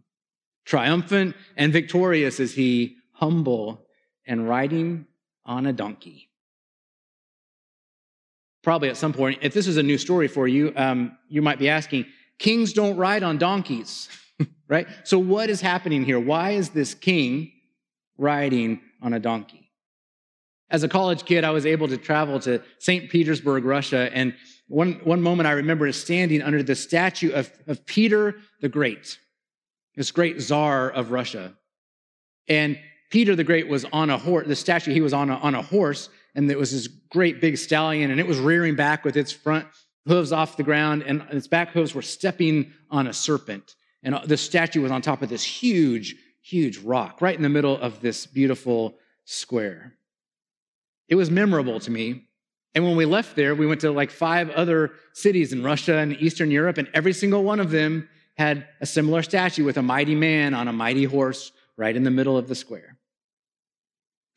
triumphant 0.64 1.37
and 1.58 1.74
victorious 1.74 2.40
is 2.40 2.55
he, 2.55 2.96
humble 3.12 3.85
and 4.26 4.48
riding 4.48 5.05
on 5.44 5.66
a 5.66 5.74
donkey. 5.74 6.31
Probably 8.62 8.88
at 8.88 8.96
some 8.96 9.12
point, 9.12 9.40
if 9.42 9.52
this 9.52 9.66
is 9.66 9.76
a 9.76 9.83
new 9.83 9.98
story 9.98 10.28
for 10.28 10.48
you, 10.48 10.72
um, 10.74 11.18
you 11.28 11.42
might 11.42 11.59
be 11.59 11.68
asking, 11.68 12.07
kings 12.38 12.72
don't 12.72 12.96
ride 12.96 13.22
on 13.22 13.37
donkeys, 13.37 14.09
right? 14.68 14.87
So, 15.05 15.18
what 15.18 15.50
is 15.50 15.61
happening 15.61 16.05
here? 16.05 16.20
Why 16.20 16.50
is 16.50 16.70
this 16.70 16.94
king 16.94 17.52
riding 18.18 18.81
on 19.00 19.12
a 19.12 19.20
donkey? 19.20 19.70
As 20.70 20.83
a 20.83 20.88
college 20.88 21.24
kid, 21.26 21.44
I 21.44 21.50
was 21.50 21.66
able 21.66 21.88
to 21.88 21.98
travel 21.98 22.40
to 22.40 22.62
St. 22.78 23.11
Petersburg, 23.11 23.64
Russia, 23.64 24.11
and 24.14 24.35
one, 24.68 25.00
one 25.05 25.20
moment 25.20 25.46
I 25.46 25.52
remember 25.52 25.87
is 25.87 26.00
standing 26.00 26.40
under 26.40 26.62
the 26.62 26.74
statue 26.74 27.31
of, 27.33 27.52
of 27.66 27.85
Peter 27.85 28.37
the 28.62 28.70
Great, 28.70 29.18
this 29.96 30.11
great 30.11 30.40
czar 30.40 30.88
of 30.88 31.11
Russia. 31.11 31.52
And 32.48 32.78
Peter 33.11 33.37
the 33.37 33.44
Great 33.44 33.68
was 33.68 33.85
on 33.92 34.09
a 34.09 34.16
horse, 34.16 34.46
the 34.46 34.57
statue, 34.57 34.94
he 34.94 35.02
was 35.02 35.12
on 35.12 35.28
a, 35.28 35.35
on 35.37 35.55
a 35.55 35.61
horse, 35.61 36.09
and 36.35 36.48
there 36.48 36.57
was 36.57 36.72
this 36.72 36.87
great 36.87 37.38
big 37.38 37.59
stallion, 37.59 38.11
and 38.11 38.18
it 38.18 38.26
was 38.26 38.38
rearing 38.38 38.74
back 38.74 39.05
with 39.05 39.18
its 39.18 39.31
front 39.31 39.66
hooves 40.07 40.33
off 40.33 40.57
the 40.57 40.62
ground, 40.62 41.02
and 41.02 41.22
its 41.31 41.46
back 41.46 41.68
hooves 41.72 41.94
were 41.94 42.00
stepping 42.00 42.72
on 42.90 43.07
a 43.07 43.12
serpent. 43.12 43.74
And 44.03 44.19
the 44.25 44.37
statue 44.37 44.83
was 44.83 44.91
on 44.91 45.03
top 45.03 45.23
of 45.23 45.29
this 45.29 45.45
huge, 45.45 46.17
huge 46.41 46.79
rock, 46.79 47.21
right 47.21 47.37
in 47.37 47.43
the 47.43 47.49
middle 47.49 47.77
of 47.79 48.01
this 48.01 48.27
beautiful 48.27 48.99
square. 49.25 49.95
It 51.09 51.15
was 51.15 51.31
memorable 51.31 51.79
to 51.81 51.91
me 51.91 52.27
and 52.75 52.85
when 52.85 52.97
we 52.97 53.05
left 53.05 53.37
there, 53.37 53.55
we 53.55 53.67
went 53.67 53.83
to 53.83 53.91
like 53.91 54.11
five 54.11 54.51
other 54.51 54.93
cities 55.12 55.53
in 55.53 55.62
Russia 55.62 55.99
and 55.99 56.15
Eastern 56.21 56.51
Europe, 56.51 56.79
and 56.79 56.88
every 56.95 57.12
single 57.12 57.45
one 57.45 57.61
of 57.61 57.71
them 57.71 58.09
had 58.37 58.67
a 58.81 58.87
similar 58.87 59.23
statue 59.23 59.65
with 59.65 59.77
a 59.77 59.83
mighty 59.83 60.15
man 60.15 60.55
on 60.55 60.69
a 60.69 60.73
mighty 60.73 61.05
horse 61.05 61.53
right 61.77 61.95
in 61.95 62.03
the 62.03 62.11
middle 62.11 62.38
of 62.38 62.49
the 62.49 62.55
square. 62.55 62.97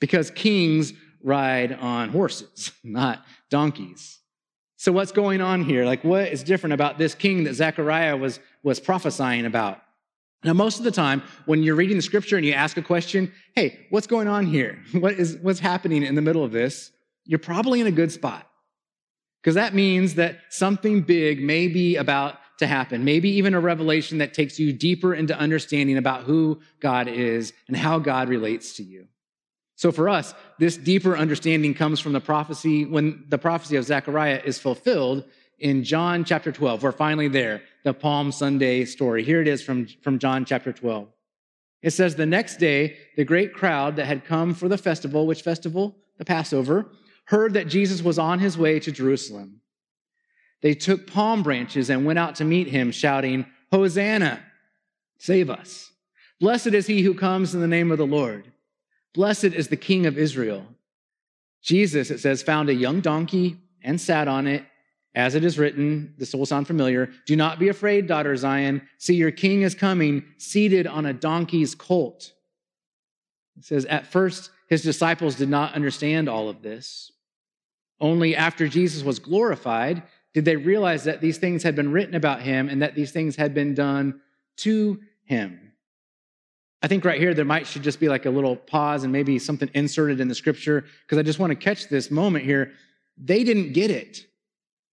Because 0.02 0.32
kings 0.32 0.92
ride 1.24 1.72
on 1.72 2.10
horses, 2.10 2.72
not 2.84 3.24
donkeys. 3.50 4.20
So, 4.86 4.92
what's 4.92 5.12
going 5.12 5.42
on 5.42 5.64
here? 5.64 5.84
Like, 5.84 6.04
what 6.04 6.28
is 6.28 6.44
different 6.44 6.76
about 6.76 7.00
this 7.00 7.16
king 7.16 7.46
that 7.46 7.56
Zechariah 7.56 8.16
was, 8.16 8.40
was 8.62 8.80
prophesying 8.80 9.48
about? 9.48 9.82
Now, 10.44 10.54
most 10.54 10.78
of 10.78 10.84
the 10.84 10.92
time, 10.92 11.24
when 11.48 11.64
you're 11.64 11.74
reading 11.74 11.98
the 11.98 12.04
scripture 12.04 12.38
and 12.38 12.46
you 12.46 12.54
ask 12.54 12.78
a 12.78 12.84
question, 12.84 13.34
hey, 13.56 13.88
what's 13.90 14.06
going 14.06 14.28
on 14.28 14.46
here? 14.46 14.78
What 14.94 15.14
is, 15.14 15.40
what's 15.42 15.60
happening 15.60 16.04
in 16.04 16.14
the 16.14 16.22
middle 16.22 16.44
of 16.44 16.52
this? 16.52 16.92
you're 17.26 17.40
probably 17.40 17.82
in 17.82 17.88
a 17.88 17.92
good 17.92 18.12
spot. 18.12 18.48
Because 19.42 19.56
that 19.56 19.74
means 19.74 20.16
that 20.16 20.38
something 20.50 21.02
big 21.02 21.42
may 21.42 21.68
be 21.68 21.96
about 21.96 22.38
to 22.60 22.68
happen, 22.68 23.04
maybe 23.04 23.30
even 23.32 23.56
a 23.56 23.60
revelation 23.60 24.20
that 24.20 24.34
takes 24.34 24.60
you 24.60 24.72
deeper 24.72 25.16
into 25.16 25.36
understanding 25.38 25.98
about 25.98 26.24
who 26.24 26.62
God 26.80 27.08
is 27.08 27.54
and 27.68 27.76
how 27.76 28.00
God 28.00 28.30
relates 28.30 28.76
to 28.78 28.84
you. 28.84 29.08
So 29.76 29.92
for 29.92 30.08
us, 30.08 30.34
this 30.58 30.78
deeper 30.78 31.18
understanding 31.18 31.74
comes 31.74 32.00
from 32.00 32.14
the 32.14 32.22
prophecy 32.22 32.86
when 32.86 33.26
the 33.28 33.38
prophecy 33.38 33.76
of 33.76 33.84
Zechariah 33.84 34.42
is 34.46 34.58
fulfilled 34.58 35.26
in 35.60 35.84
John 35.84 36.24
chapter 36.24 36.52
12. 36.52 36.84
We're 36.84 36.92
finally 36.92 37.28
there, 37.28 37.62
the 37.84 37.94
Palm 37.94 38.32
Sunday 38.32 38.86
story. 38.86 39.24
Here 39.24 39.42
it 39.42 39.48
is 39.48 39.62
from, 39.62 39.88
from 40.02 40.20
John 40.20 40.46
chapter 40.46 40.72
12. 40.72 41.08
It 41.82 41.92
says, 41.92 42.16
The 42.16 42.26
next 42.26 42.58
day, 42.58 42.98
the 43.16 43.26
great 43.26 43.54
crowd 43.54 43.98
that 43.98 44.06
had 44.06 44.26
come 44.26 44.54
for 44.54 44.68
the 44.68 44.78
festival, 44.78 45.28
which 45.28 45.42
festival? 45.42 45.98
The 46.18 46.26
Passover, 46.26 46.90
heard 47.26 47.54
that 47.54 47.68
Jesus 47.68 48.02
was 48.02 48.18
on 48.18 48.40
his 48.40 48.58
way 48.58 48.80
to 48.80 48.92
Jerusalem. 48.92 49.60
They 50.62 50.74
took 50.74 51.08
palm 51.08 51.44
branches 51.44 51.90
and 51.90 52.06
went 52.06 52.20
out 52.20 52.36
to 52.36 52.46
meet 52.46 52.68
him, 52.68 52.92
shouting, 52.92 53.46
Hosanna, 53.72 54.42
save 55.20 55.50
us. 55.50 55.92
Blessed 56.40 56.68
is 56.68 56.88
he 56.88 57.02
who 57.02 57.14
comes 57.14 57.54
in 57.54 57.62
the 57.62 57.68
name 57.68 57.92
of 57.92 57.98
the 57.98 58.08
Lord. 58.08 58.52
Blessed 59.16 59.46
is 59.46 59.70
the 59.70 59.78
King 59.78 60.06
of 60.06 60.18
Israel. 60.18 60.68
Jesus, 61.62 62.12
it 62.12 62.20
says, 62.20 62.44
found 62.44 62.70
a 62.70 62.76
young 62.76 63.00
donkey 63.02 63.58
and 63.82 64.00
sat 64.00 64.28
on 64.28 64.46
it. 64.46 64.64
As 65.16 65.34
it 65.34 65.46
is 65.46 65.58
written, 65.58 66.14
this 66.18 66.36
will 66.36 66.46
sound 66.46 66.68
familiar. 66.68 67.10
Do 67.26 67.38
not 67.38 67.58
be 67.58 67.70
afraid, 67.70 68.06
daughter 68.06 68.36
Zion. 68.36 68.82
See, 68.98 69.16
your 69.16 69.32
king 69.32 69.62
is 69.62 69.74
coming, 69.74 70.26
seated 70.38 70.86
on 70.86 71.06
a 71.06 71.14
donkey's 71.14 71.74
colt. 71.74 72.34
It 73.58 73.64
says, 73.64 73.86
at 73.86 74.06
first, 74.06 74.52
his 74.68 74.84
disciples 74.84 75.36
did 75.36 75.48
not 75.48 75.74
understand 75.74 76.28
all 76.28 76.50
of 76.50 76.62
this. 76.62 77.14
Only 78.02 78.36
after 78.36 78.68
Jesus 78.68 79.04
was 79.04 79.20
glorified 79.20 80.04
did 80.34 80.44
they 80.44 80.58
realize 80.58 81.06
that 81.06 81.22
these 81.22 81.38
things 81.38 81.64
had 81.64 81.78
been 81.78 81.94
written 81.94 82.16
about 82.16 82.42
him 82.42 82.68
and 82.68 82.82
that 82.82 82.94
these 82.94 83.12
things 83.12 83.38
had 83.38 83.54
been 83.54 83.74
done 83.74 84.20
to 84.58 85.00
him. 85.24 85.65
I 86.86 86.88
think 86.88 87.04
right 87.04 87.20
here 87.20 87.34
there 87.34 87.46
might 87.46 87.66
should 87.66 87.82
just 87.82 88.00
be 88.00 88.10
like 88.10 88.28
a 88.28 88.30
little 88.30 88.56
pause 88.56 89.04
and 89.04 89.12
maybe 89.12 89.40
something 89.40 89.70
inserted 89.74 90.20
in 90.20 90.28
the 90.28 90.36
scripture 90.36 90.86
because 91.02 91.18
I 91.18 91.24
just 91.24 91.40
want 91.40 91.50
to 91.50 91.56
catch 91.56 91.88
this 91.90 92.12
moment 92.12 92.46
here. 92.46 92.74
They 93.18 93.44
didn't 93.44 93.74
get 93.74 93.90
it. 93.90 94.28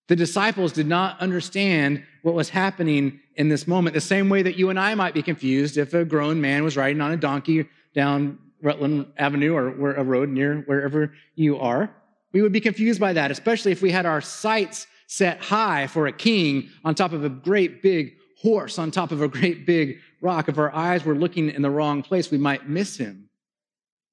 The 0.08 0.16
disciples 0.16 0.72
did 0.72 0.86
not 0.86 1.20
understand 1.20 2.02
what 2.22 2.34
was 2.34 2.48
happening 2.48 3.20
in 3.36 3.48
this 3.48 3.66
moment, 3.66 3.92
the 3.92 4.00
same 4.00 4.30
way 4.30 4.40
that 4.42 4.56
you 4.56 4.70
and 4.70 4.80
I 4.80 4.94
might 4.94 5.12
be 5.12 5.22
confused 5.22 5.76
if 5.76 5.92
a 5.92 6.04
grown 6.04 6.40
man 6.40 6.64
was 6.64 6.78
riding 6.78 7.02
on 7.02 7.12
a 7.12 7.16
donkey 7.18 7.68
down 7.94 8.38
Rutland 8.62 9.12
Avenue 9.18 9.54
or 9.54 9.94
a 9.94 10.02
road 10.02 10.30
near 10.30 10.62
wherever 10.62 11.12
you 11.34 11.58
are 11.58 11.94
we 12.32 12.42
would 12.42 12.52
be 12.52 12.60
confused 12.60 13.00
by 13.00 13.12
that, 13.12 13.30
especially 13.30 13.72
if 13.72 13.82
we 13.82 13.90
had 13.90 14.06
our 14.06 14.20
sights 14.20 14.86
set 15.06 15.38
high 15.40 15.86
for 15.86 16.06
a 16.06 16.12
king 16.12 16.70
on 16.84 16.94
top 16.94 17.12
of 17.12 17.24
a 17.24 17.28
great 17.28 17.82
big 17.82 18.14
horse, 18.40 18.78
on 18.78 18.90
top 18.90 19.12
of 19.12 19.22
a 19.22 19.28
great 19.28 19.66
big 19.66 19.98
rock. 20.22 20.48
If 20.48 20.56
our 20.56 20.74
eyes 20.74 21.04
were 21.04 21.14
looking 21.14 21.50
in 21.50 21.60
the 21.60 21.70
wrong 21.70 22.02
place, 22.02 22.30
we 22.30 22.38
might 22.38 22.68
miss 22.68 22.96
him. 22.96 23.28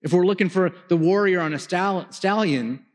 If 0.02 0.12
we're 0.12 0.26
looking 0.26 0.50
for 0.50 0.72
the 0.88 0.98
warrior 0.98 1.40
on 1.40 1.54
a 1.54 1.60
stallion, 1.60 2.86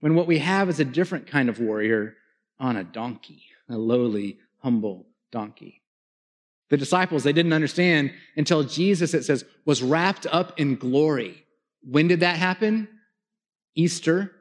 when 0.00 0.14
what 0.14 0.26
we 0.26 0.38
have 0.38 0.68
is 0.68 0.80
a 0.80 0.84
different 0.84 1.26
kind 1.26 1.48
of 1.48 1.60
warrior 1.60 2.16
on 2.58 2.76
a 2.76 2.84
donkey, 2.84 3.42
a 3.68 3.76
lowly, 3.76 4.38
humble 4.58 5.06
donkey. 5.30 5.82
The 6.70 6.76
disciples, 6.76 7.22
they 7.22 7.32
didn't 7.32 7.52
understand 7.52 8.12
until 8.36 8.62
Jesus, 8.62 9.14
it 9.14 9.24
says, 9.24 9.44
was 9.66 9.82
wrapped 9.82 10.26
up 10.26 10.58
in 10.58 10.76
glory. 10.76 11.44
When 11.82 12.08
did 12.08 12.20
that 12.20 12.36
happen? 12.36 12.88
Easter, 13.74 14.32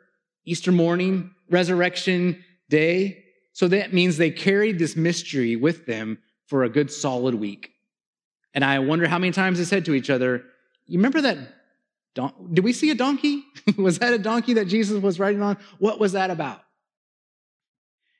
Easter 0.45 0.71
morning, 0.71 1.31
resurrection 1.49 2.43
day. 2.69 3.25
So 3.53 3.67
that 3.67 3.91
means 3.91 4.17
they 4.17 4.31
carried 4.31 4.79
this 4.79 4.95
mystery 4.95 5.55
with 5.55 5.85
them 5.85 6.19
for 6.45 6.63
a 6.63 6.69
good 6.69 6.91
solid 6.91 7.35
week. 7.35 7.70
And 8.53 8.65
I 8.65 8.79
wonder 8.79 9.07
how 9.07 9.17
many 9.17 9.31
times 9.31 9.57
they 9.57 9.63
said 9.63 9.85
to 9.85 9.93
each 9.93 10.09
other, 10.09 10.43
You 10.87 10.99
remember 10.99 11.21
that? 11.21 11.37
Don- 12.13 12.49
Did 12.53 12.63
we 12.63 12.73
see 12.73 12.89
a 12.89 12.95
donkey? 12.95 13.43
was 13.77 13.99
that 13.99 14.13
a 14.13 14.17
donkey 14.17 14.53
that 14.53 14.65
Jesus 14.65 15.01
was 15.01 15.19
riding 15.19 15.41
on? 15.41 15.57
What 15.79 15.99
was 15.99 16.11
that 16.13 16.29
about? 16.29 16.61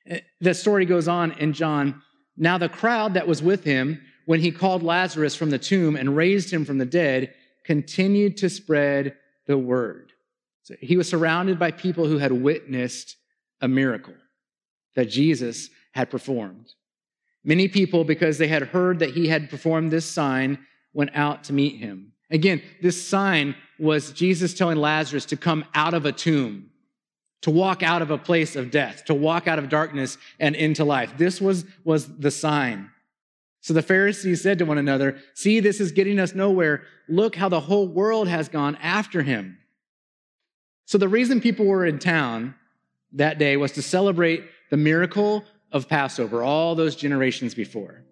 Eh, 0.06 0.20
the 0.40 0.54
story 0.54 0.86
goes 0.86 1.08
on 1.08 1.32
in 1.32 1.52
John. 1.52 2.02
Now, 2.36 2.56
the 2.58 2.68
crowd 2.68 3.14
that 3.14 3.28
was 3.28 3.42
with 3.42 3.64
him 3.64 4.00
when 4.24 4.40
he 4.40 4.50
called 4.50 4.82
Lazarus 4.82 5.34
from 5.34 5.50
the 5.50 5.58
tomb 5.58 5.96
and 5.96 6.16
raised 6.16 6.50
him 6.50 6.64
from 6.64 6.78
the 6.78 6.86
dead 6.86 7.34
continued 7.64 8.36
to 8.38 8.48
spread 8.48 9.16
the 9.46 9.58
word. 9.58 10.12
So 10.62 10.74
he 10.80 10.96
was 10.96 11.08
surrounded 11.08 11.58
by 11.58 11.72
people 11.72 12.06
who 12.06 12.18
had 12.18 12.32
witnessed 12.32 13.16
a 13.60 13.68
miracle 13.68 14.14
that 14.94 15.06
Jesus 15.06 15.68
had 15.92 16.10
performed. 16.10 16.72
Many 17.44 17.68
people, 17.68 18.04
because 18.04 18.38
they 18.38 18.48
had 18.48 18.62
heard 18.62 19.00
that 19.00 19.10
he 19.10 19.28
had 19.28 19.50
performed 19.50 19.90
this 19.90 20.06
sign, 20.06 20.58
went 20.92 21.10
out 21.14 21.44
to 21.44 21.52
meet 21.52 21.78
him. 21.78 22.12
Again, 22.30 22.62
this 22.80 23.06
sign 23.06 23.54
was 23.78 24.12
Jesus 24.12 24.54
telling 24.54 24.78
Lazarus 24.78 25.26
to 25.26 25.36
come 25.36 25.64
out 25.74 25.92
of 25.92 26.06
a 26.06 26.12
tomb, 26.12 26.70
to 27.42 27.50
walk 27.50 27.82
out 27.82 28.00
of 28.00 28.10
a 28.10 28.18
place 28.18 28.54
of 28.54 28.70
death, 28.70 29.04
to 29.06 29.14
walk 29.14 29.48
out 29.48 29.58
of 29.58 29.68
darkness 29.68 30.18
and 30.38 30.54
into 30.54 30.84
life. 30.84 31.14
This 31.18 31.40
was, 31.40 31.64
was 31.84 32.06
the 32.18 32.30
sign. 32.30 32.90
So 33.60 33.74
the 33.74 33.82
Pharisees 33.82 34.42
said 34.42 34.58
to 34.58 34.64
one 34.64 34.78
another, 34.78 35.18
See, 35.34 35.60
this 35.60 35.80
is 35.80 35.92
getting 35.92 36.18
us 36.18 36.34
nowhere. 36.34 36.84
Look 37.08 37.36
how 37.36 37.48
the 37.48 37.60
whole 37.60 37.86
world 37.86 38.28
has 38.28 38.48
gone 38.48 38.76
after 38.76 39.22
him. 39.22 39.58
So 40.84 40.98
the 40.98 41.08
reason 41.08 41.40
people 41.40 41.66
were 41.66 41.86
in 41.86 41.98
town 41.98 42.54
that 43.12 43.38
day 43.38 43.56
was 43.56 43.72
to 43.72 43.82
celebrate 43.82 44.44
the 44.70 44.76
miracle 44.76 45.44
of 45.72 45.88
Passover 45.88 46.42
all 46.42 46.74
those 46.74 46.94
generations 46.94 47.54
before. 47.54 48.02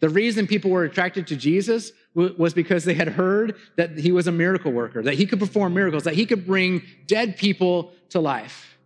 The 0.00 0.08
reason 0.08 0.46
people 0.46 0.70
were 0.70 0.84
attracted 0.84 1.26
to 1.28 1.36
Jesus 1.36 1.92
was 2.14 2.54
because 2.54 2.84
they 2.84 2.94
had 2.94 3.08
heard 3.08 3.54
that 3.76 3.98
he 3.98 4.10
was 4.10 4.26
a 4.26 4.32
miracle 4.32 4.72
worker, 4.72 5.02
that 5.02 5.14
he 5.14 5.26
could 5.26 5.38
perform 5.38 5.74
miracles, 5.74 6.04
that 6.04 6.14
he 6.14 6.26
could 6.26 6.46
bring 6.46 6.82
dead 7.06 7.36
people 7.36 7.92
to 8.08 8.18
life, 8.18 8.78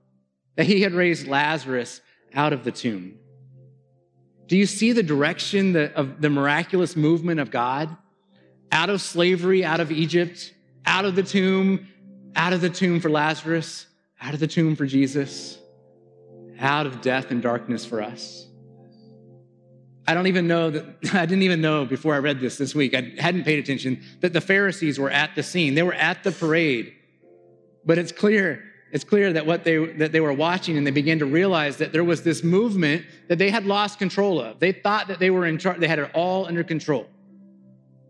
that 0.57 0.67
he 0.67 0.83
had 0.83 0.93
raised 0.93 1.27
Lazarus 1.27 2.01
out 2.35 2.53
of 2.53 2.64
the 2.64 2.73
tomb. 2.73 3.14
Do 4.47 4.57
you 4.57 4.67
see 4.67 4.93
the 4.93 5.03
direction 5.03 5.75
of 5.95 6.21
the 6.21 6.29
miraculous 6.29 6.97
movement 6.97 7.40
of 7.40 7.51
God? 7.51 7.97
Out 8.73 8.90
of 8.90 9.01
slavery, 9.01 9.64
out 9.64 9.81
of 9.81 9.93
Egypt, 9.93 10.53
out 10.85 11.05
of 11.05 11.14
the 11.14 11.23
tomb, 11.23 11.87
out 12.37 12.53
of 12.53 12.61
the 12.61 12.69
tomb 12.69 13.01
for 13.01 13.09
Lazarus, 13.09 13.87
out 14.21 14.35
of 14.35 14.40
the 14.40 14.47
tomb 14.47 14.75
for 14.75 14.85
Jesus, 14.85 15.59
out 16.59 16.87
of 16.87 17.01
death 17.01 17.31
and 17.31 17.43
darkness 17.43 17.85
for 17.85 18.03
us. 18.03 18.47
I 20.07 20.14
don't 20.14 20.27
even 20.27 20.47
know 20.47 20.71
that, 20.71 20.85
I 21.14 21.27
didn't 21.27 21.43
even 21.43 21.61
know 21.61 21.85
before 21.85 22.14
I 22.14 22.19
read 22.19 22.40
this 22.40 22.59
this 22.59 22.75
week, 22.75 22.95
I 22.95 23.14
hadn't 23.19 23.45
paid 23.45 23.59
attention, 23.59 24.03
that 24.21 24.33
the 24.33 24.40
Pharisees 24.40 24.99
were 24.99 25.11
at 25.11 25.35
the 25.35 25.43
scene. 25.43 25.75
They 25.75 25.83
were 25.83 25.95
at 25.95 26.23
the 26.25 26.33
parade. 26.33 26.93
But 27.85 27.99
it's 27.99 28.12
clear 28.12 28.62
it's 28.95 29.03
clear 29.03 29.33
that 29.33 29.45
what 29.45 29.64
they 29.64 29.85
that 29.95 30.12
they 30.12 30.21
were 30.21 30.33
watching 30.33 30.79
and 30.79 30.87
they 30.87 30.93
began 30.93 31.19
to 31.19 31.27
realize 31.27 31.79
that 31.79 31.90
there 31.90 32.05
was 32.05 32.23
this 32.23 32.45
movement 32.45 33.05
that 33.27 33.38
they 33.38 33.51
had 33.51 33.67
lost 33.67 33.99
control 33.99 34.40
of. 34.40 34.61
They 34.61 34.71
thought 34.71 35.09
that 35.09 35.19
they 35.19 35.31
were 35.31 35.47
in 35.47 35.59
charge, 35.59 35.81
they 35.81 35.88
had 35.88 35.99
it 35.99 36.12
all 36.14 36.47
under 36.47 36.62
control. 36.62 37.09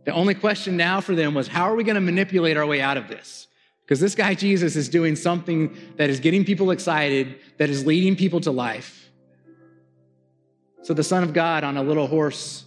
The 0.04 0.12
only 0.12 0.34
question 0.34 0.76
now 0.76 1.00
for 1.00 1.14
them 1.14 1.32
was 1.32 1.48
how 1.48 1.64
are 1.64 1.74
we 1.74 1.84
going 1.84 1.94
to 1.94 2.02
manipulate 2.02 2.58
our 2.58 2.66
way 2.66 2.82
out 2.82 2.98
of 2.98 3.08
this? 3.08 3.46
Because 3.84 4.00
this 4.00 4.14
guy 4.14 4.34
Jesus 4.34 4.76
is 4.76 4.88
doing 4.88 5.14
something 5.16 5.76
that 5.96 6.10
is 6.10 6.20
getting 6.20 6.44
people 6.44 6.70
excited, 6.70 7.38
that 7.58 7.68
is 7.70 7.84
leading 7.84 8.16
people 8.16 8.40
to 8.40 8.50
life. 8.50 9.10
So 10.82 10.94
the 10.94 11.04
Son 11.04 11.22
of 11.22 11.32
God 11.32 11.64
on 11.64 11.76
a 11.76 11.82
little 11.82 12.06
horse 12.06 12.64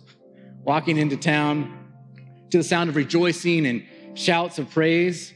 walking 0.64 0.98
into 0.98 1.18
town 1.18 1.74
to 2.52 2.58
the 2.58 2.64
sound 2.64 2.90
of 2.90 2.96
rejoicing 2.96 3.66
and 3.66 3.86
shouts 4.14 4.60
of 4.60 4.70
praise 4.70 5.34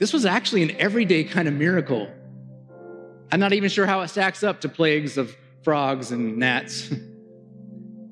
this 0.00 0.14
was 0.14 0.24
actually 0.24 0.62
an 0.62 0.70
everyday 0.78 1.24
kind 1.24 1.46
of 1.46 1.52
miracle. 1.52 2.10
I'm 3.30 3.38
not 3.38 3.52
even 3.52 3.68
sure 3.68 3.84
how 3.84 4.00
it 4.00 4.08
stacks 4.08 4.42
up 4.42 4.62
to 4.62 4.68
plagues 4.70 5.18
of 5.18 5.36
frogs 5.62 6.10
and 6.10 6.36
gnats. 6.38 6.90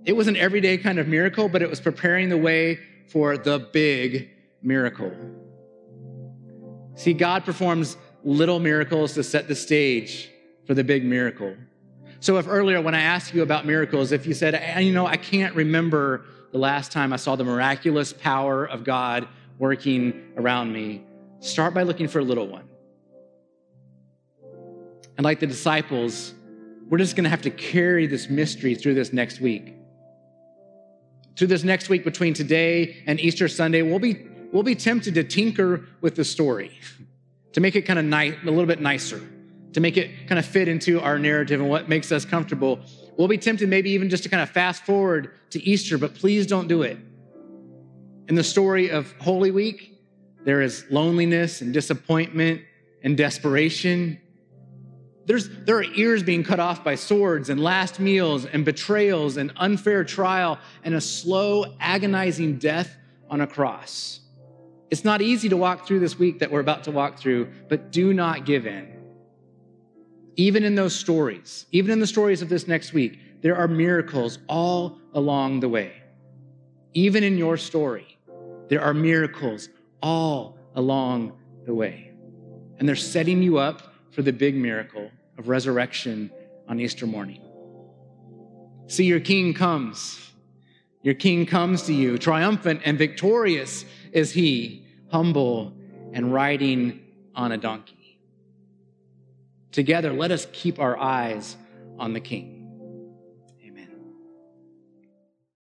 It 0.05 0.17
was 0.17 0.27
an 0.27 0.37
everyday 0.37 0.79
kind 0.79 0.99
of 0.99 1.07
miracle, 1.07 1.51
but 1.51 1.61
it 1.61 1.69
was 1.69 1.81
preparing 1.81 2.31
the 2.31 2.39
way 2.39 2.79
for 3.09 3.37
the 3.37 3.59
big 3.59 4.31
miracle. 4.63 5.13
See, 6.99 7.15
God 7.15 7.45
performs 7.45 7.97
little 8.25 8.59
miracles 8.59 9.15
to 9.15 9.23
set 9.23 9.49
the 9.49 9.55
stage 9.55 10.31
for 10.67 10.75
the 10.75 10.85
big 10.85 11.05
miracle. 11.05 11.57
So, 12.21 12.37
if 12.37 12.47
earlier 12.49 12.83
when 12.83 12.95
I 12.95 13.01
asked 13.01 13.33
you 13.33 13.43
about 13.43 13.65
miracles, 13.65 14.13
if 14.13 14.27
you 14.27 14.35
said, 14.35 14.83
you 14.83 14.93
know, 14.93 15.07
I 15.07 15.17
can't 15.17 15.55
remember 15.55 16.27
the 16.53 16.59
last 16.59 16.93
time 16.93 17.13
I 17.13 17.17
saw 17.17 17.37
the 17.37 17.45
miraculous 17.45 18.13
power 18.13 18.67
of 18.67 18.85
God 18.85 19.29
working 19.59 20.33
around 20.37 20.73
me, 20.73 21.05
Start 21.41 21.73
by 21.73 21.85
looking 21.85 22.09
for 22.09 22.19
a 22.19 22.25
little 22.25 22.49
one. 22.49 22.69
And 25.17 25.25
like 25.25 25.41
the 25.41 25.47
disciples, 25.47 26.35
we're 26.89 26.99
just 26.99 27.17
going 27.17 27.25
to 27.25 27.31
have 27.31 27.43
to 27.43 27.51
carry 27.51 28.07
this 28.07 28.29
mystery 28.29 28.75
through 28.75 28.95
this 28.95 29.13
next 29.13 29.41
week. 29.41 29.75
Through 31.37 31.49
this 31.49 31.63
next 31.63 31.89
week 31.89 32.05
between 32.05 32.35
today 32.35 33.03
and 33.07 33.21
Easter 33.21 33.47
Sunday, 33.47 33.83
we'll 33.83 34.01
be, 34.01 34.28
we'll 34.53 34.63
be 34.63 34.75
tempted 34.75 35.15
to 35.15 35.25
tinker 35.25 35.87
with 36.01 36.15
the 36.15 36.25
story, 36.25 36.79
to 37.53 37.61
make 37.61 37.77
it 37.77 37.83
kind 37.83 37.99
of 37.99 38.05
nice, 38.05 38.35
a 38.43 38.47
little 38.47 38.67
bit 38.67 38.81
nicer, 38.81 39.21
to 39.73 39.81
make 39.81 39.97
it 39.97 40.27
kind 40.27 40.39
of 40.39 40.47
fit 40.47 40.69
into 40.69 41.01
our 41.01 41.19
narrative 41.19 41.61
and 41.61 41.69
what 41.69 41.89
makes 41.89 42.11
us 42.13 42.25
comfortable. 42.25 42.81
We'll 43.17 43.29
be 43.29 43.39
tempted 43.39 43.69
maybe 43.69 43.91
even 43.91 44.09
just 44.09 44.23
to 44.23 44.29
kind 44.29 44.43
of 44.43 44.51
fast 44.51 44.85
forward 44.85 45.33
to 45.51 45.63
Easter, 45.63 45.99
but 45.99 46.15
please 46.15 46.47
don't 46.47 46.69
do 46.69 46.83
it. 46.83 46.99
In 48.29 48.35
the 48.35 48.45
story 48.45 48.91
of 48.91 49.13
Holy 49.21 49.51
Week, 49.51 49.95
there 50.45 50.63
is 50.63 50.85
loneliness 50.91 51.61
and 51.61 51.73
disappointment 51.73 52.63
and 53.03 53.17
desperation. 53.17 54.19
There's, 55.27 55.49
there 55.49 55.77
are 55.77 55.85
ears 55.85 56.23
being 56.23 56.43
cut 56.43 56.61
off 56.61 56.85
by 56.85 56.95
swords 56.95 57.51
and 57.51 57.63
last 57.63 58.01
meals 58.01 58.47
and 58.47 58.65
betrayals 58.65 59.37
and 59.37 59.53
unfair 59.57 60.05
trial 60.05 60.59
and 60.85 60.95
a 60.95 61.01
slow, 61.01 61.77
agonizing 61.81 62.59
death 62.59 62.97
on 63.31 63.41
a 63.41 63.47
cross. 63.47 64.21
It's 64.91 65.05
not 65.05 65.21
easy 65.21 65.49
to 65.51 65.57
walk 65.57 65.87
through 65.87 66.01
this 66.01 66.19
week 66.19 66.39
that 66.39 66.51
we're 66.51 66.61
about 66.61 66.85
to 66.85 66.91
walk 66.91 67.19
through, 67.19 67.49
but 67.69 67.93
do 67.93 68.15
not 68.15 68.47
give 68.47 68.67
in. 68.67 68.95
Even 70.37 70.65
in 70.65 70.75
those 70.75 70.95
stories, 70.95 71.67
even 71.73 71.91
in 71.91 72.01
the 72.01 72.07
stories 72.07 72.43
of 72.43 72.49
this 72.49 72.67
next 72.67 72.93
week, 72.93 73.43
there 73.43 73.57
are 73.57 73.69
miracles 73.69 74.39
all 74.49 74.99
along 75.15 75.61
the 75.61 75.69
way. 75.69 75.93
Even 76.95 77.23
in 77.23 77.37
your 77.37 77.57
story, 77.57 78.19
there 78.69 78.81
are 78.81 78.95
miracles 78.95 79.69
all 80.03 80.57
along 80.75 81.33
the 81.67 81.75
way. 81.75 82.13
And 82.79 82.89
they're 82.89 82.97
setting 82.97 83.43
you 83.43 83.59
up 83.59 83.95
for 84.11 84.23
the 84.23 84.33
big 84.33 84.55
miracle 84.55 85.11
of 85.37 85.49
resurrection 85.49 86.31
on 86.69 86.81
Easter 86.81 87.07
morning. 87.07 87.43
See, 88.87 89.05
your 89.05 89.21
king 89.21 89.53
comes. 89.55 90.31
Your 91.03 91.15
king 91.15 91.47
comes 91.47 91.83
to 91.85 91.95
you. 91.95 92.19
Triumphant 92.19 92.81
and 92.85 92.97
victorious 92.97 93.85
is 94.13 94.33
he, 94.33 94.85
humble 95.11 95.73
and 96.13 96.33
riding 96.33 97.01
on 97.35 97.53
a 97.53 97.57
donkey. 97.57 98.19
Together, 99.73 100.13
let 100.13 100.31
us 100.31 100.47
keep 100.53 100.79
our 100.79 100.99
eyes 100.99 101.57
on 101.99 102.13
the 102.13 102.21
king. 102.21 102.58